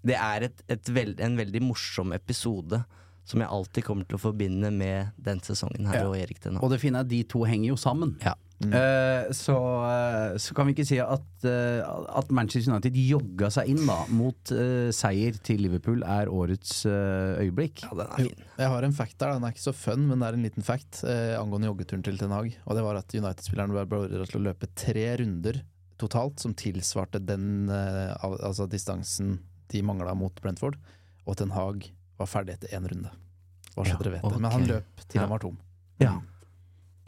[0.05, 2.83] Det er et, et veld, en veldig morsom episode.
[3.25, 6.07] Som jeg alltid kommer til å forbinde med den sesongen her Ja.
[6.07, 6.43] og Erik.
[6.61, 8.17] Og det fine er at de to henger jo sammen.
[8.21, 8.35] Ja.
[8.63, 13.73] Eh, så, uh, så kan vi ikke si at, uh, at Manchester United jogga seg
[13.73, 14.53] inn da mot
[14.95, 17.83] seier til Liverpool er årets øyeblikk.
[17.83, 18.45] Ja, den er fin.
[18.61, 20.65] jeg har en fact der, den er ikke så fun, men det er en liten
[20.65, 22.53] fact angående joggeturen til Ten Hag.
[22.63, 25.59] Og det var at United-spilleren ble beordret til å løpe tre runder
[25.99, 29.39] totalt, som tilsvarte den altså distansen
[29.71, 30.79] de mangla mot Brentford.
[31.25, 33.11] Og Ten Hag var ferdig etter én runde.
[33.75, 34.39] Bare så Ja, dere vet det.
[34.39, 35.21] Men han løp til Ja.
[35.25, 35.57] han var tom.
[35.99, 36.13] Ja.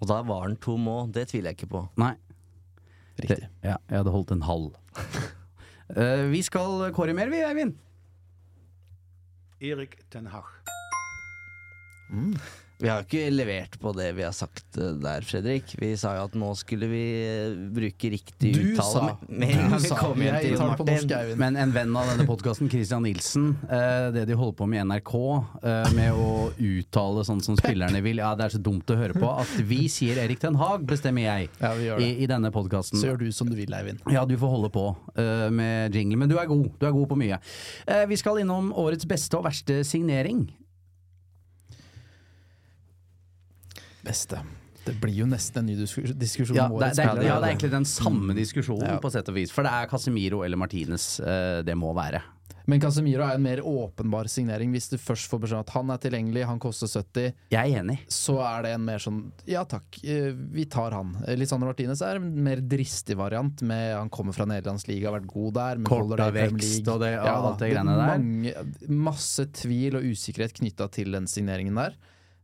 [0.01, 1.89] Og da var han tom òg, det tviler jeg ikke på.
[1.97, 2.13] Nei.
[3.17, 3.39] Riktig.
[3.39, 4.75] Det, ja, jeg hadde holdt en halv.
[5.97, 7.77] uh, vi skal kåre mer, vi, Eivind.
[9.59, 10.43] Erik Ten Hag.
[12.79, 15.71] Vi har jo ikke levert på det vi har sagt eh, der, Fredrik.
[15.81, 19.17] Vi sa jo at nå skulle vi eh, bruke riktig Du uttale sa.
[19.27, 19.95] med- med Du sa.
[19.97, 23.01] kom igjen Jeg til tar det på norsk, Men en venn av denne podkasten, Christian
[23.07, 25.13] Nilsen, eh, det de holder på med i NRK,
[25.63, 29.17] eh, med å uttale sånn som spillerne vil Ja, det er så dumt å høre
[29.17, 29.31] på.
[29.41, 32.21] At vi sier Erik Ten Hag, bestemmer jeg, Ja, vi gjør i, det.
[32.27, 33.01] i denne podkasten.
[33.01, 34.05] Så gjør du som du vil, Eivind.
[34.13, 34.85] Ja, du får holde på
[35.17, 36.69] eh, med jingle, men du er god.
[36.77, 37.41] Du er god på mye.
[37.89, 40.45] Eh, vi skal innom årets beste og verste signering.
[44.07, 44.39] Beste.
[44.87, 45.75] Det blir jo nesten en ny
[46.15, 49.01] diskusjon Ja, det, det, det, ja, det er egentlig den samme diskusjonen, Ja.
[49.03, 49.51] på sett og vis.
[49.51, 52.21] For det er Casemiro eller Martinez eh, det må være.
[52.67, 54.71] Men Casemiro er en mer åpenbar signering.
[54.75, 57.79] Hvis du først får beskjed om at han er tilgjengelig, han koster 70, Jeg er
[57.81, 57.97] enig.
[58.11, 61.13] så er det en mer sånn ja takk, eh, vi tar han.
[61.39, 63.61] Lisandro Martinez er en mer dristig variant.
[63.67, 65.83] Med, han kommer fra Nederlands liga, har vært god der.
[65.87, 68.17] Kort av vekst og det- ja, ja, alt det greiene der.
[68.17, 68.55] Mange,
[68.87, 71.95] masse tvil og usikkerhet knytta til den signeringen der.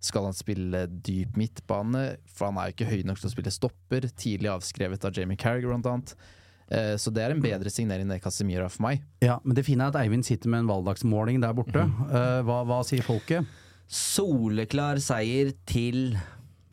[0.03, 2.17] Skal han spille dyp midtbane?
[2.27, 4.09] For han er jo ikke høy nok til å spille stopper.
[4.19, 6.15] Tidlig avskrevet av Jamie Carriger, blant annet.
[6.67, 9.03] Eh, Så det er en bedre signering enn er for meg.
[9.21, 11.87] Ja, Men det fine er at Eivind sitter med en valgdagsmåling der borte.
[11.87, 13.47] Eh, hva, hva sier folket?
[13.87, 16.17] Soleklar seier til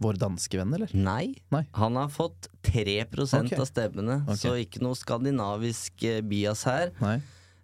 [0.01, 0.89] Vår danske venn, eller?
[0.97, 1.35] Nei.
[1.53, 1.67] Nei.
[1.77, 3.59] Han har fått 3 okay.
[3.59, 4.39] av stemmene, okay.
[4.41, 6.95] så ikke noe skandinavisk eh, bias her.
[7.03, 7.19] Nei.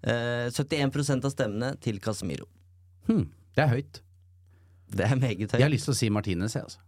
[0.05, 2.45] Eh, 71% av stemmene til Casemiro.
[3.09, 3.31] Hmm.
[3.57, 4.03] det er høyt.
[4.87, 6.83] Det er meget Jeg har lyst til å si Martinez, jeg, altså.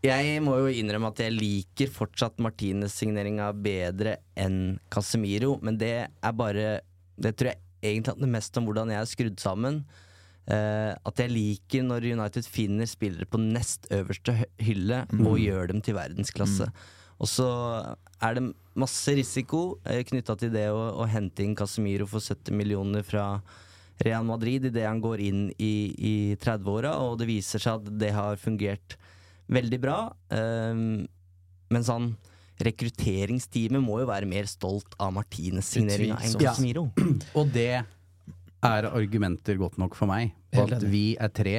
[0.00, 6.36] Jeg må jo innrømme at jeg liker fortsatt Martinez-signeringa bedre enn Casemiro, men det er
[6.36, 6.78] bare
[7.20, 9.82] Det tror jeg egentlig handler mest om hvordan jeg er skrudd sammen.
[10.50, 15.68] Uh, at jeg liker når United finner spillere på nest øverste hylle hylle og gjør
[15.70, 16.70] dem til verdensklasse.
[17.20, 17.50] Og så
[18.24, 18.46] er det
[18.80, 23.42] masse risiko uh, knytta til det å, å hente inn Casemiro for 70 millioner fra
[24.00, 28.12] Real Madrid idet han går inn i, i 30-åra, og det viser seg at det
[28.16, 28.96] har fungert
[29.50, 29.98] veldig bra.
[30.32, 31.04] Um,
[31.70, 32.12] men han
[32.60, 36.88] rekrutteringsteamet må jo være mer stolt av Martines signering enn Casemiro.
[36.96, 37.16] Ja.
[37.40, 41.56] Og det er argumenter godt nok for meg på at vi er tre.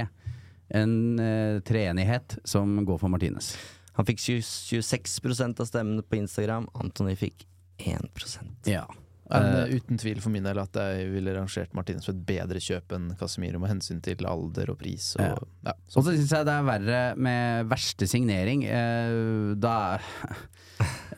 [0.72, 3.56] En uh, treenighet som går for Martines.
[3.98, 7.46] Han fikk 26% av stemmene på Instagram, Antony fikk
[7.82, 8.86] 1% Ja.
[9.32, 12.26] Men Eh, eh, uten tvil for min del at jeg ville rangert Martinez som et
[12.28, 15.14] bedre kjøp enn Casemiro med hensyn til alder og pris.
[15.16, 15.38] Og, Ja.
[15.70, 15.76] ja.
[15.88, 18.66] Så syns jeg det er verre med verste signering.
[18.68, 20.00] Uh, da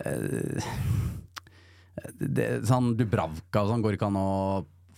[0.06, 0.70] uh,
[2.38, 4.30] det, Sånn Dubravka og sånn går ikke an å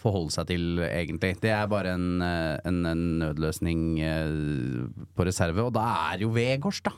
[0.06, 1.34] forholde seg til, egentlig.
[1.42, 6.84] Det er bare en, en, en nødløsning uh, på reserve, og da er jo Vegårs,
[6.86, 6.94] da.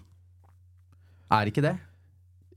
[1.38, 1.78] Er ikke det?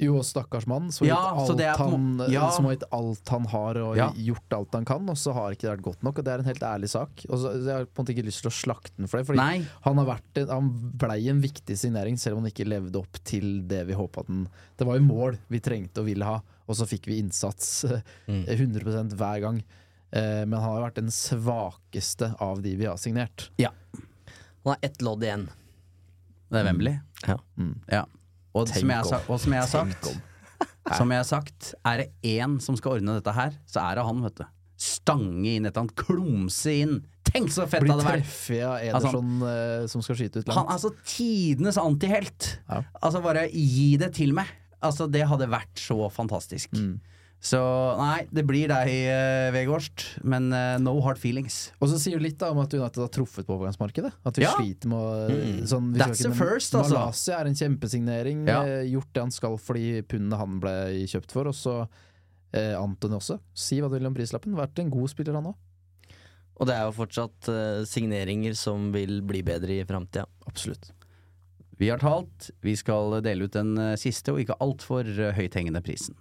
[0.00, 2.46] Jo, stakkars mann som har Ja, gitt alt er han, ja.
[2.56, 4.06] som har gitt alt han har og Ja.
[4.16, 6.18] gjort alt han kan, og så har ikke det vært godt nok.
[6.18, 7.24] Og det er en helt ærlig sak.
[7.28, 9.26] Og så, jeg har på en måte ikke lyst til å slakte den for det.
[9.28, 9.66] Fordi Nei.
[9.84, 13.60] han, har vært, han blei en viktig signering, selv om han ikke levde opp til
[13.68, 14.48] det vi håpa den
[14.78, 18.00] Det var jo mål vi trengte og ville ha, og så fikk vi innsats eh,
[18.26, 18.44] Mm.
[18.46, 19.62] 100% hver gang.
[20.12, 23.50] Eh, Men han har vært den svakeste av de vi har signert.
[23.58, 23.68] Ja.
[24.64, 25.48] Han har ett lodd igjen.
[26.50, 26.98] Det er Wembley.
[27.28, 27.36] Ja.
[27.92, 28.06] Ja.
[28.54, 30.08] Og, som jeg, og som jeg har sagt
[30.98, 34.04] Som jeg har sagt, er det én som skal ordne dette her, så er det
[34.08, 34.46] han, vet du.
[34.80, 36.94] Stange inn et eller annet, klumse inn.
[37.30, 38.24] Tenk så fett det hadde vært!
[38.24, 40.72] treffet av Altså, Ederson eh, som skal skyte ut Han langt.
[40.72, 42.48] er altså tidenes antihelt.
[42.64, 42.80] Ja.
[42.98, 44.50] Altså, bare gi det til meg.
[44.82, 46.72] Altså, det hadde vært så fantastisk.
[46.74, 46.96] Mm.
[47.40, 47.56] Så
[47.96, 51.70] nei, det blir deg, uh, Vegårst, men uh, no hard feelings.
[51.80, 54.10] Og så sier du litt da om at United har truffet på overgangsmarkedet.
[54.28, 54.52] At vi Ja.
[54.58, 56.98] sliter med å sånn, That's the first, altså.
[56.98, 58.44] Malaysia er en kjempesignering.
[58.46, 58.60] Ja.
[58.68, 60.76] eh, Gjort det han skal for de pundene han ble
[61.08, 61.48] kjøpt for.
[61.48, 61.88] Og så
[62.52, 63.40] eh, Anton også.
[63.56, 64.52] Si hva du vil om prislappen.
[64.60, 65.56] Vært en god spiller, han òg.
[66.60, 70.26] Og det er jo fortsatt uh, signeringer som vil bli bedre i framtida.
[70.44, 70.90] Absolutt.
[71.80, 72.50] Vi har talt.
[72.60, 76.18] Vi skal dele ut den eh, siste og ikke altfor uh, høythengende prisen.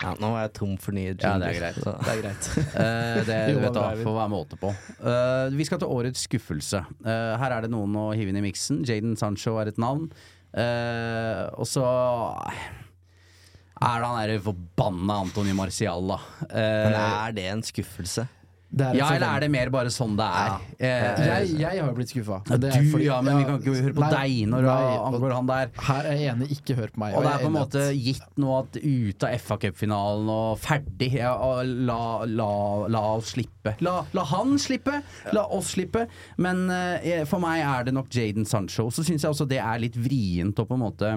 [0.00, 1.76] Ja, nå er jeg tom for nye Ja, det er greit.
[1.84, 2.46] så- Det er greit.
[2.56, 4.70] uh, det Jo, vet du, får være måte på.
[5.04, 6.80] Uh, vi skal til årets skuffelse.
[7.04, 8.80] Uh, her er det noen å hive inn i miksen.
[8.88, 10.08] Jaden Sancho er et navn.
[10.50, 11.84] Eh, og så
[13.80, 16.16] er det han derre forbanna Antony Marcial, da.
[16.50, 18.26] Eh, Men er det en skuffelse?
[18.70, 20.52] Er ja, eller er det mer bare sånn det er?
[20.78, 22.36] Eh, jeg, jeg har jo blitt skuffa.
[22.46, 22.68] ja, du,
[23.02, 25.72] ja, men vi kan ikke høre på nei, deg når nei, og angår han der.
[25.88, 27.16] Her er jeg enig, ikke hør på meg.
[27.18, 30.60] Og det er på en måte at- gitt nå at ute av FA Cup-finalen og
[30.62, 31.10] ferdig.
[31.18, 31.98] Ja, og la,
[32.30, 32.50] la,
[32.94, 33.74] la oss slippe.
[33.82, 35.00] La, la han slippe,
[35.34, 36.06] la oss slippe.
[36.38, 38.86] Men eh, for meg er det nok Jaden Sancho.
[38.94, 41.16] Så syns jeg også det er litt vrient å på en måte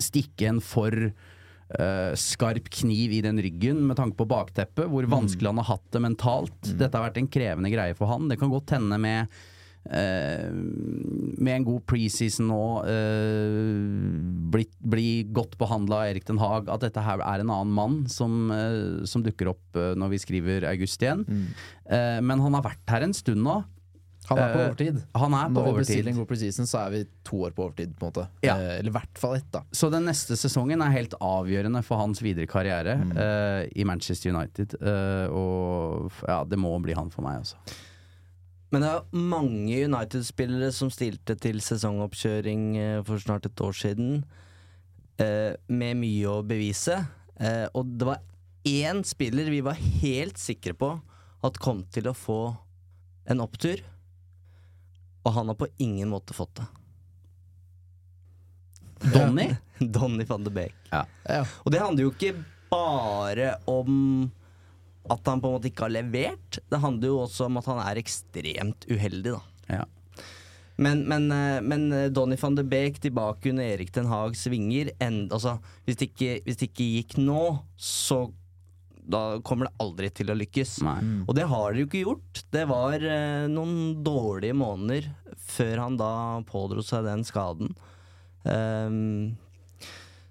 [0.00, 0.94] stikke en for
[1.78, 5.88] eh, skarp kniv i den ryggen med tanke på bakteppet, hvor vanskelig han har hatt
[5.94, 6.60] det mentalt.
[6.74, 8.28] Dette har vært en krevende greie for han.
[8.30, 9.32] Det kan godt hende med
[9.90, 10.50] uh,
[11.40, 16.84] med en god preseason nå, uh, bli, bli godt behandla av Erik Den Haag, at
[16.84, 20.66] dette her er en annen mann som, eh, som dukker opp eh, når vi skriver
[20.70, 21.24] august igjen.
[21.86, 23.60] Eh, men han har vært her en stund nå.
[24.30, 24.98] Han er på Eh, overtid.
[25.18, 25.86] Han er på Når vi overtid.
[25.86, 28.26] bestiller en god preseason, så er vi to år på overtid, på en måte.
[28.46, 28.54] Ja.
[28.56, 29.62] Eh, eller i hvert fall ett, da.
[29.72, 34.76] Så den neste sesongen er helt avgjørende for hans videre karriere eh, i Manchester United.
[34.80, 37.56] Eh, og ja, det må bli han for meg, altså.
[38.70, 44.20] Men det er mange United-spillere som stilte til sesongoppkjøring for snart et år siden,
[45.18, 47.00] eh, med mye å bevise.
[47.40, 48.20] Eh, og det var
[48.68, 50.92] én spiller vi var helt sikre på
[51.42, 52.56] at kom til å få
[53.26, 53.80] en opptur,
[55.22, 56.68] og han har på ingen måte fått det.
[59.14, 59.48] Donny?
[59.78, 60.76] Donny van de Beek.
[60.90, 61.04] Ja.
[61.64, 62.34] Og det handler jo ikke
[62.70, 64.30] bare om
[65.10, 66.60] at han på en måte ikke har levert.
[66.70, 69.40] Det handler jo også om at han er ekstremt uheldig, da.
[69.70, 69.86] Ja.
[70.80, 74.92] Men, men, eh, men eh, Donny van de Beek tilbake under Erik Den Haag svinger
[74.98, 77.42] en, altså, hvis, det ikke, hvis det ikke gikk nå,
[77.76, 78.22] så
[79.10, 80.78] da kommer det aldri til å lykkes.
[80.86, 80.98] Nei.
[81.26, 82.42] Og det har det jo ikke gjort.
[82.54, 85.10] Det var eh, noen dårlige måneder
[85.50, 86.12] før han da
[86.48, 87.72] pådro seg den skaden.
[88.44, 89.36] Um,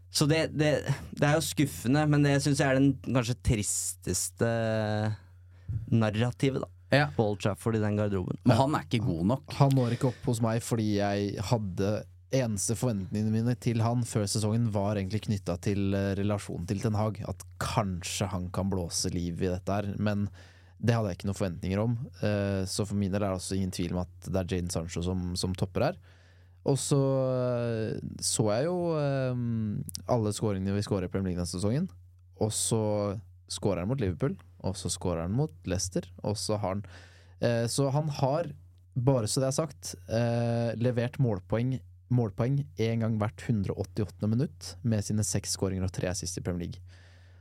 [0.09, 0.71] så det, det,
[1.13, 4.49] det er jo skuffende, men det syns jeg er den kanskje tristeste
[5.93, 6.69] narrativet, da.
[6.89, 7.09] Ja.
[7.13, 8.39] På Old Trafford i den garderoben.
[8.49, 9.51] Men han er ikke god nok.
[9.59, 11.91] Han når ikke opp hos meg fordi jeg hadde
[12.29, 16.97] Eneste forventningene mine til han før sesongen var egentlig knytta til eh, relasjonen til Ten
[16.99, 17.17] Hag.
[17.25, 19.87] At kanskje han kan blåse liv i dette her.
[19.97, 20.27] Men
[20.77, 21.95] det hadde jeg ikke noen forventninger om.
[22.21, 24.69] Eh, Så for min del er det også ingen tvil om at det er Jane
[24.69, 25.99] Sancho som, som topper her.
[26.69, 27.01] Og så
[27.33, 31.89] eh, så jeg jo alle skåringene vi skårer i Premier League denne sesongen.
[32.37, 32.83] Og så
[33.49, 36.83] skårer han mot Liverpool, og så skårer han mot Leicester, og så har han
[37.71, 38.51] Så han har,
[38.99, 39.95] bare så det er sagt,
[40.77, 41.77] levert målpoeng
[42.13, 44.27] Målpoeng én gang hvert 188.
[44.27, 46.81] minutt med sine seks skåringer og tre assist i Premier League.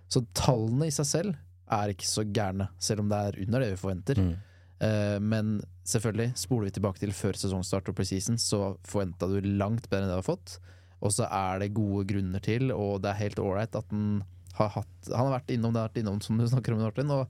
[0.08, 1.36] Så tallene i seg selv
[1.72, 4.20] er ikke så gærne, selv om det er under det vi forventer.
[4.24, 4.34] Mm.
[4.78, 5.58] Uh, men
[5.88, 10.12] selvfølgelig, spoler vi tilbake til før sesongstart og preseason, så forventa du langt bedre enn
[10.12, 10.58] det du har fått.
[11.04, 14.20] Og så er det gode grunner til, og det er helt ålreit at han
[14.58, 17.12] har hatt Han har vært innom det, har vært innom, som du snakker om, Martin,
[17.14, 17.28] og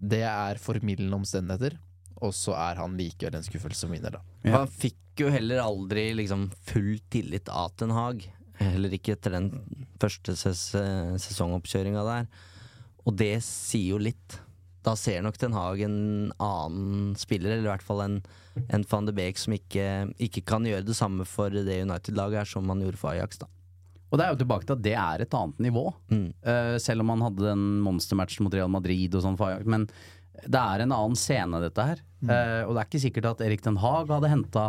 [0.00, 1.76] det er formildende omstendigheter.
[2.20, 4.20] Og så er han likevel en skuffelse som vinner, da.
[4.44, 4.60] Ja.
[4.60, 8.26] Han fikk jo heller aldri liksom full tillit av Ten Hag.
[8.60, 9.50] Heller ikke etter den
[10.00, 10.68] første ses
[11.24, 12.30] sesongoppkjøringa der.
[13.08, 14.36] Og det sier jo litt.
[14.84, 15.98] Da ser nok Ten Hag en
[16.40, 18.18] annen spiller, eller i hvert fall en,
[18.68, 19.86] en van de Beek som ikke,
[20.20, 23.42] ikke kan gjøre det samme for det United-laget her som han gjorde for Ajax.
[23.42, 23.48] da
[24.08, 25.84] Og det er jo tilbake til at det er et annet nivå.
[26.12, 26.30] Mm.
[26.44, 29.68] Uh, selv om han hadde den monstermatchen mot Real Madrid og sånn for Ajax.
[29.68, 29.88] Men
[30.46, 32.00] det er en annen scene, dette her.
[32.20, 34.64] Eh, og det er ikke sikkert at Erik Den Haag hadde henta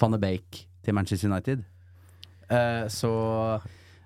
[0.00, 1.64] van de Bake til Manchester United.
[2.48, 3.12] Eh, så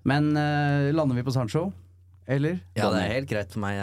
[0.07, 1.72] Men eh, lander vi på Sancho?
[2.27, 2.61] Eller?
[2.74, 3.79] Ja, det er helt greit for meg.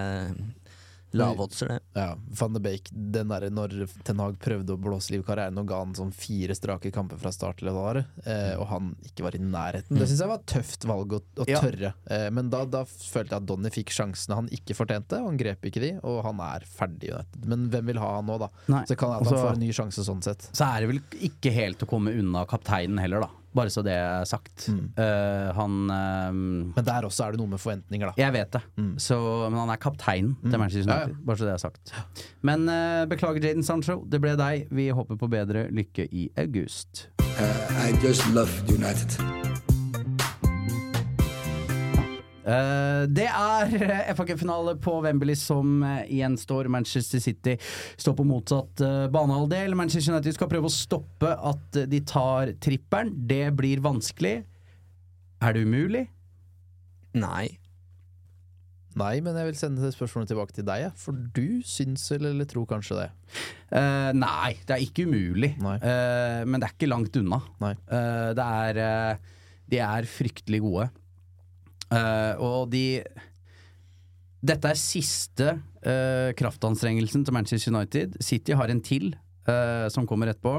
[1.19, 1.79] Lavoddser, det.
[1.99, 5.59] Ja, Van de Beek, den der, når Ten Hag prøvde å blåse liv i karrieren
[5.61, 9.25] og ga han sånn fire strake kamper fra start, til det eh, og han ikke
[9.27, 9.97] var i nærheten.
[9.99, 11.59] Det syns jeg var et tøft valg å, å Ja.
[11.61, 11.93] tørre.
[12.09, 15.37] Eh, men da, da følte jeg at Donny fikk sjansene han ikke fortjente, og han
[15.41, 17.09] grep ikke de, og han er ferdig.
[17.09, 17.45] i United.
[17.53, 18.49] Men hvem vil ha han nå, da?
[18.73, 18.83] Nei.
[18.89, 20.49] Så kan det at han får en ny sjanse sånn sett.
[20.53, 23.29] Så er det vel ikke helt å komme unna kapteinen heller, da.
[23.53, 24.67] Bare så det er sagt.
[24.69, 28.17] Eh, han uh, Men der også er det noe med forventninger, da.
[28.19, 28.63] Jeg vet det.
[29.01, 29.17] Så,
[29.49, 31.23] men han er kapteinen til Manchester Ja, ja.
[31.23, 31.93] Bare så det er sagt.
[32.41, 34.01] Men uh, beklager, Jaden Sancho.
[34.09, 34.67] Det ble deg.
[34.73, 37.07] Vi håper på bedre lykke i august.
[37.21, 39.52] Uh, I just love United.
[42.43, 46.67] Eh, det er eh, FA-cupfinale på Wembley som uh, gjenstår.
[46.71, 47.55] Manchester City
[47.95, 49.77] står på motsatt uh, banehalvdel.
[49.79, 53.13] Manchester United skal prøve å stoppe at eh, de tar trippelen.
[53.29, 54.41] Det blir vanskelig.
[55.43, 56.07] Er det umulig?
[57.15, 57.47] Nei.
[58.99, 62.67] Nei, men jeg vil sende spørsmålet tilbake til deg, for du syns eller, eller tror
[62.69, 63.07] kanskje det.
[63.73, 65.55] Uh, nei, det er ikke umulig.
[65.57, 67.41] Eh, men det er ikke langt unna.
[67.63, 69.31] Eh, det er eh,
[69.73, 70.91] De er fryktelig gode.
[71.93, 73.03] Eh, og de
[74.43, 78.17] Dette er siste uh, kraftanstrengelsen til Manchester United.
[78.19, 79.13] City har en til
[79.47, 80.57] uh, som kommer etterpå.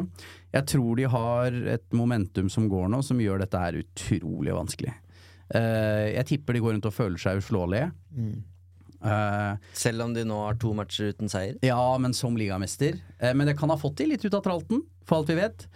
[0.55, 4.95] Jeg tror de har et momentum som går nå, som gjør dette her utrolig vanskelig.
[5.55, 7.91] Jeg tipper de går rundt og føler seg uslåelige.
[9.05, 11.59] Eh, Selv om de nå har to matcher uten seier.
[11.65, 12.97] ja, men som ligamester.
[13.21, 15.67] Uh, men det kan ha fått de litt ut av tralten, for alt vi vet.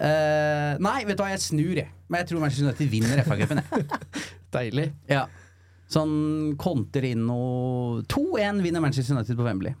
[0.00, 1.92] Uh, nei, vet du hva, jeg snur, jeg.
[2.08, 3.84] Men jeg tror Manchester United vinner FA-cupen, jeg.
[4.56, 4.86] Deilig.
[5.10, 5.26] Ja.
[5.88, 9.76] Sånn konter inn noe 2-1 vinner Manchester United på Wembley.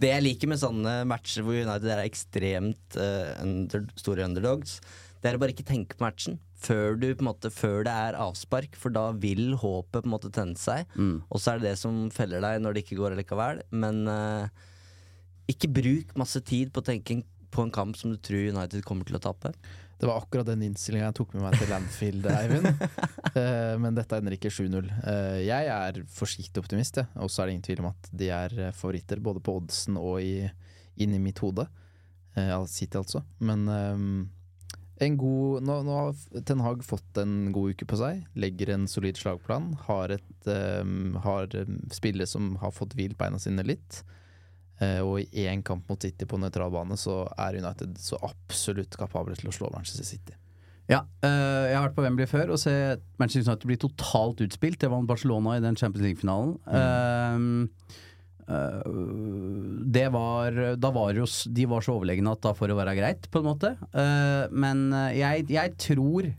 [0.00, 4.78] Det jeg liker med sånne matcher hvor United er ekstremt uh, under, store underdogs,
[5.20, 7.94] det er å bare ikke tenke på matchen før, du, på en måte, før det
[8.06, 10.88] er avspark, for da vil håpet på en måte tenne seg.
[11.28, 13.62] Og så er det det som feller deg når det ikke går likevel.
[13.72, 14.66] Men eh,
[15.50, 19.08] ikke bruk masse tid på å tenke på en kamp som du tror United kommer
[19.08, 19.52] til å tape.
[20.00, 22.68] Det var akkurat den innstillinga jeg tok med meg til Landfield, Eivind.
[23.34, 24.86] uh, men dette ender ikke 7-0.
[25.04, 27.02] Uh, jeg er forsiktig optimist.
[27.20, 29.98] Og så er det ingen tvil om at de er eh, favoritter, både på oddsen
[30.00, 30.46] og i,
[31.04, 31.66] inni mitt hode.
[32.32, 33.20] Uh, City, altså.
[33.44, 34.06] Men eh,
[35.00, 38.24] en god nå, nå har Ten Hag fått en god uke på seg.
[38.38, 39.72] Legger en solid slagplan.
[39.86, 40.48] Har, et,
[40.82, 44.02] um, har eh, spillere som har fått hvilt beina sine litt.
[44.80, 48.96] Uh, og i én kamp mot City på nøytral bane, så er United så absolutt
[48.96, 50.36] kapable til å slå Manchester City.
[50.90, 54.80] Ja, uh, jeg har vært på Wembley før og ser Manchester United bli totalt utspilt.
[54.82, 56.56] Det var Barcelona i den Champions League-finalen.
[56.66, 57.68] Mm.
[57.68, 58.06] eh,
[58.50, 63.28] det var Da var jo De var så overlegne at da får det være greit,
[63.30, 63.72] på en måte.
[63.92, 66.30] Eh, men eh, jeg, jeg tror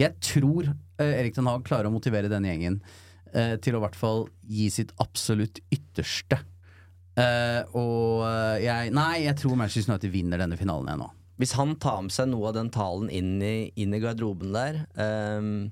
[0.00, 2.80] Jeg tror eh, Erik Den Haag klarer å motivere denne gjengen
[3.32, 6.40] eh, til å i hvert fall gi sitt absolutt ytterste.
[7.18, 11.10] Eh, og eh, jeg Nei, jeg tror Manchester United vinner denne finalen, ennå.
[11.40, 14.82] Hvis han tar med seg noe av den talen inn i, inn i garderoben der
[15.00, 15.70] ehm,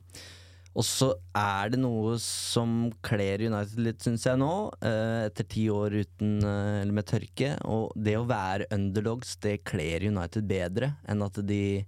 [0.79, 5.65] Og så er det noe som kler United litt, syns jeg nå, eh, etter ti
[5.75, 7.57] år uten eh, Eller med tørke.
[7.67, 11.83] Og det å være underdogs, det kler United bedre enn at de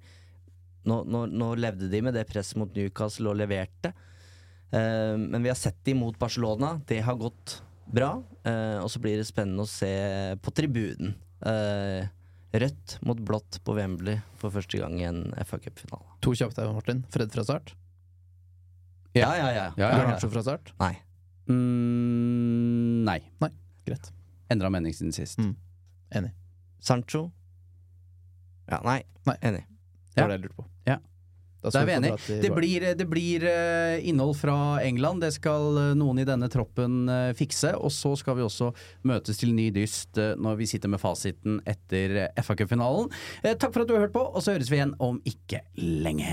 [0.91, 3.93] nå, nå, nå levde de med det presset mot Newcastle og leverte.
[4.74, 6.74] Eh, men vi har sett de mot Barcelona.
[6.86, 7.61] Det har gått
[7.91, 8.16] bra.
[8.47, 9.91] og så blir det spennende å se
[10.38, 11.16] på tribunen.
[12.55, 16.07] Rødt mot blått på Wembley for første gang i en FA Cup-finale.
[16.22, 17.03] To kjappe, Martin.
[17.11, 17.74] Fred fra start.
[19.16, 19.52] Ja, ja, ja.
[19.52, 19.90] Ja, ja, ja.
[19.98, 20.72] Garnaccio fra start.
[20.80, 20.94] Nei.
[21.50, 23.18] Mm, nei.
[23.86, 24.11] Greit.
[24.50, 25.38] Endra mening siden sist.
[25.42, 25.54] Mm.
[26.14, 26.32] Enig.
[26.82, 27.28] Sancho?
[28.70, 29.00] Ja, nei.
[29.26, 29.36] Nei.
[29.42, 29.64] Enig.
[30.14, 30.66] Det var det jeg lurte på.
[30.88, 30.98] Ja.
[31.61, 32.36] Da er vi enige.
[32.40, 35.20] Det blir, det blir eh, innhold fra England.
[35.26, 37.74] Det skal eh, noen i denne troppen eh, fikse.
[37.76, 38.70] Og så skal vi også
[39.11, 43.11] møtes til ny dyst eh, når vi sitter med fasiten etter FA Cup-finalen.
[43.44, 45.61] Eh, Takk for at du har hørt på, og så høres vi igjen om ikke
[45.76, 46.32] lenge.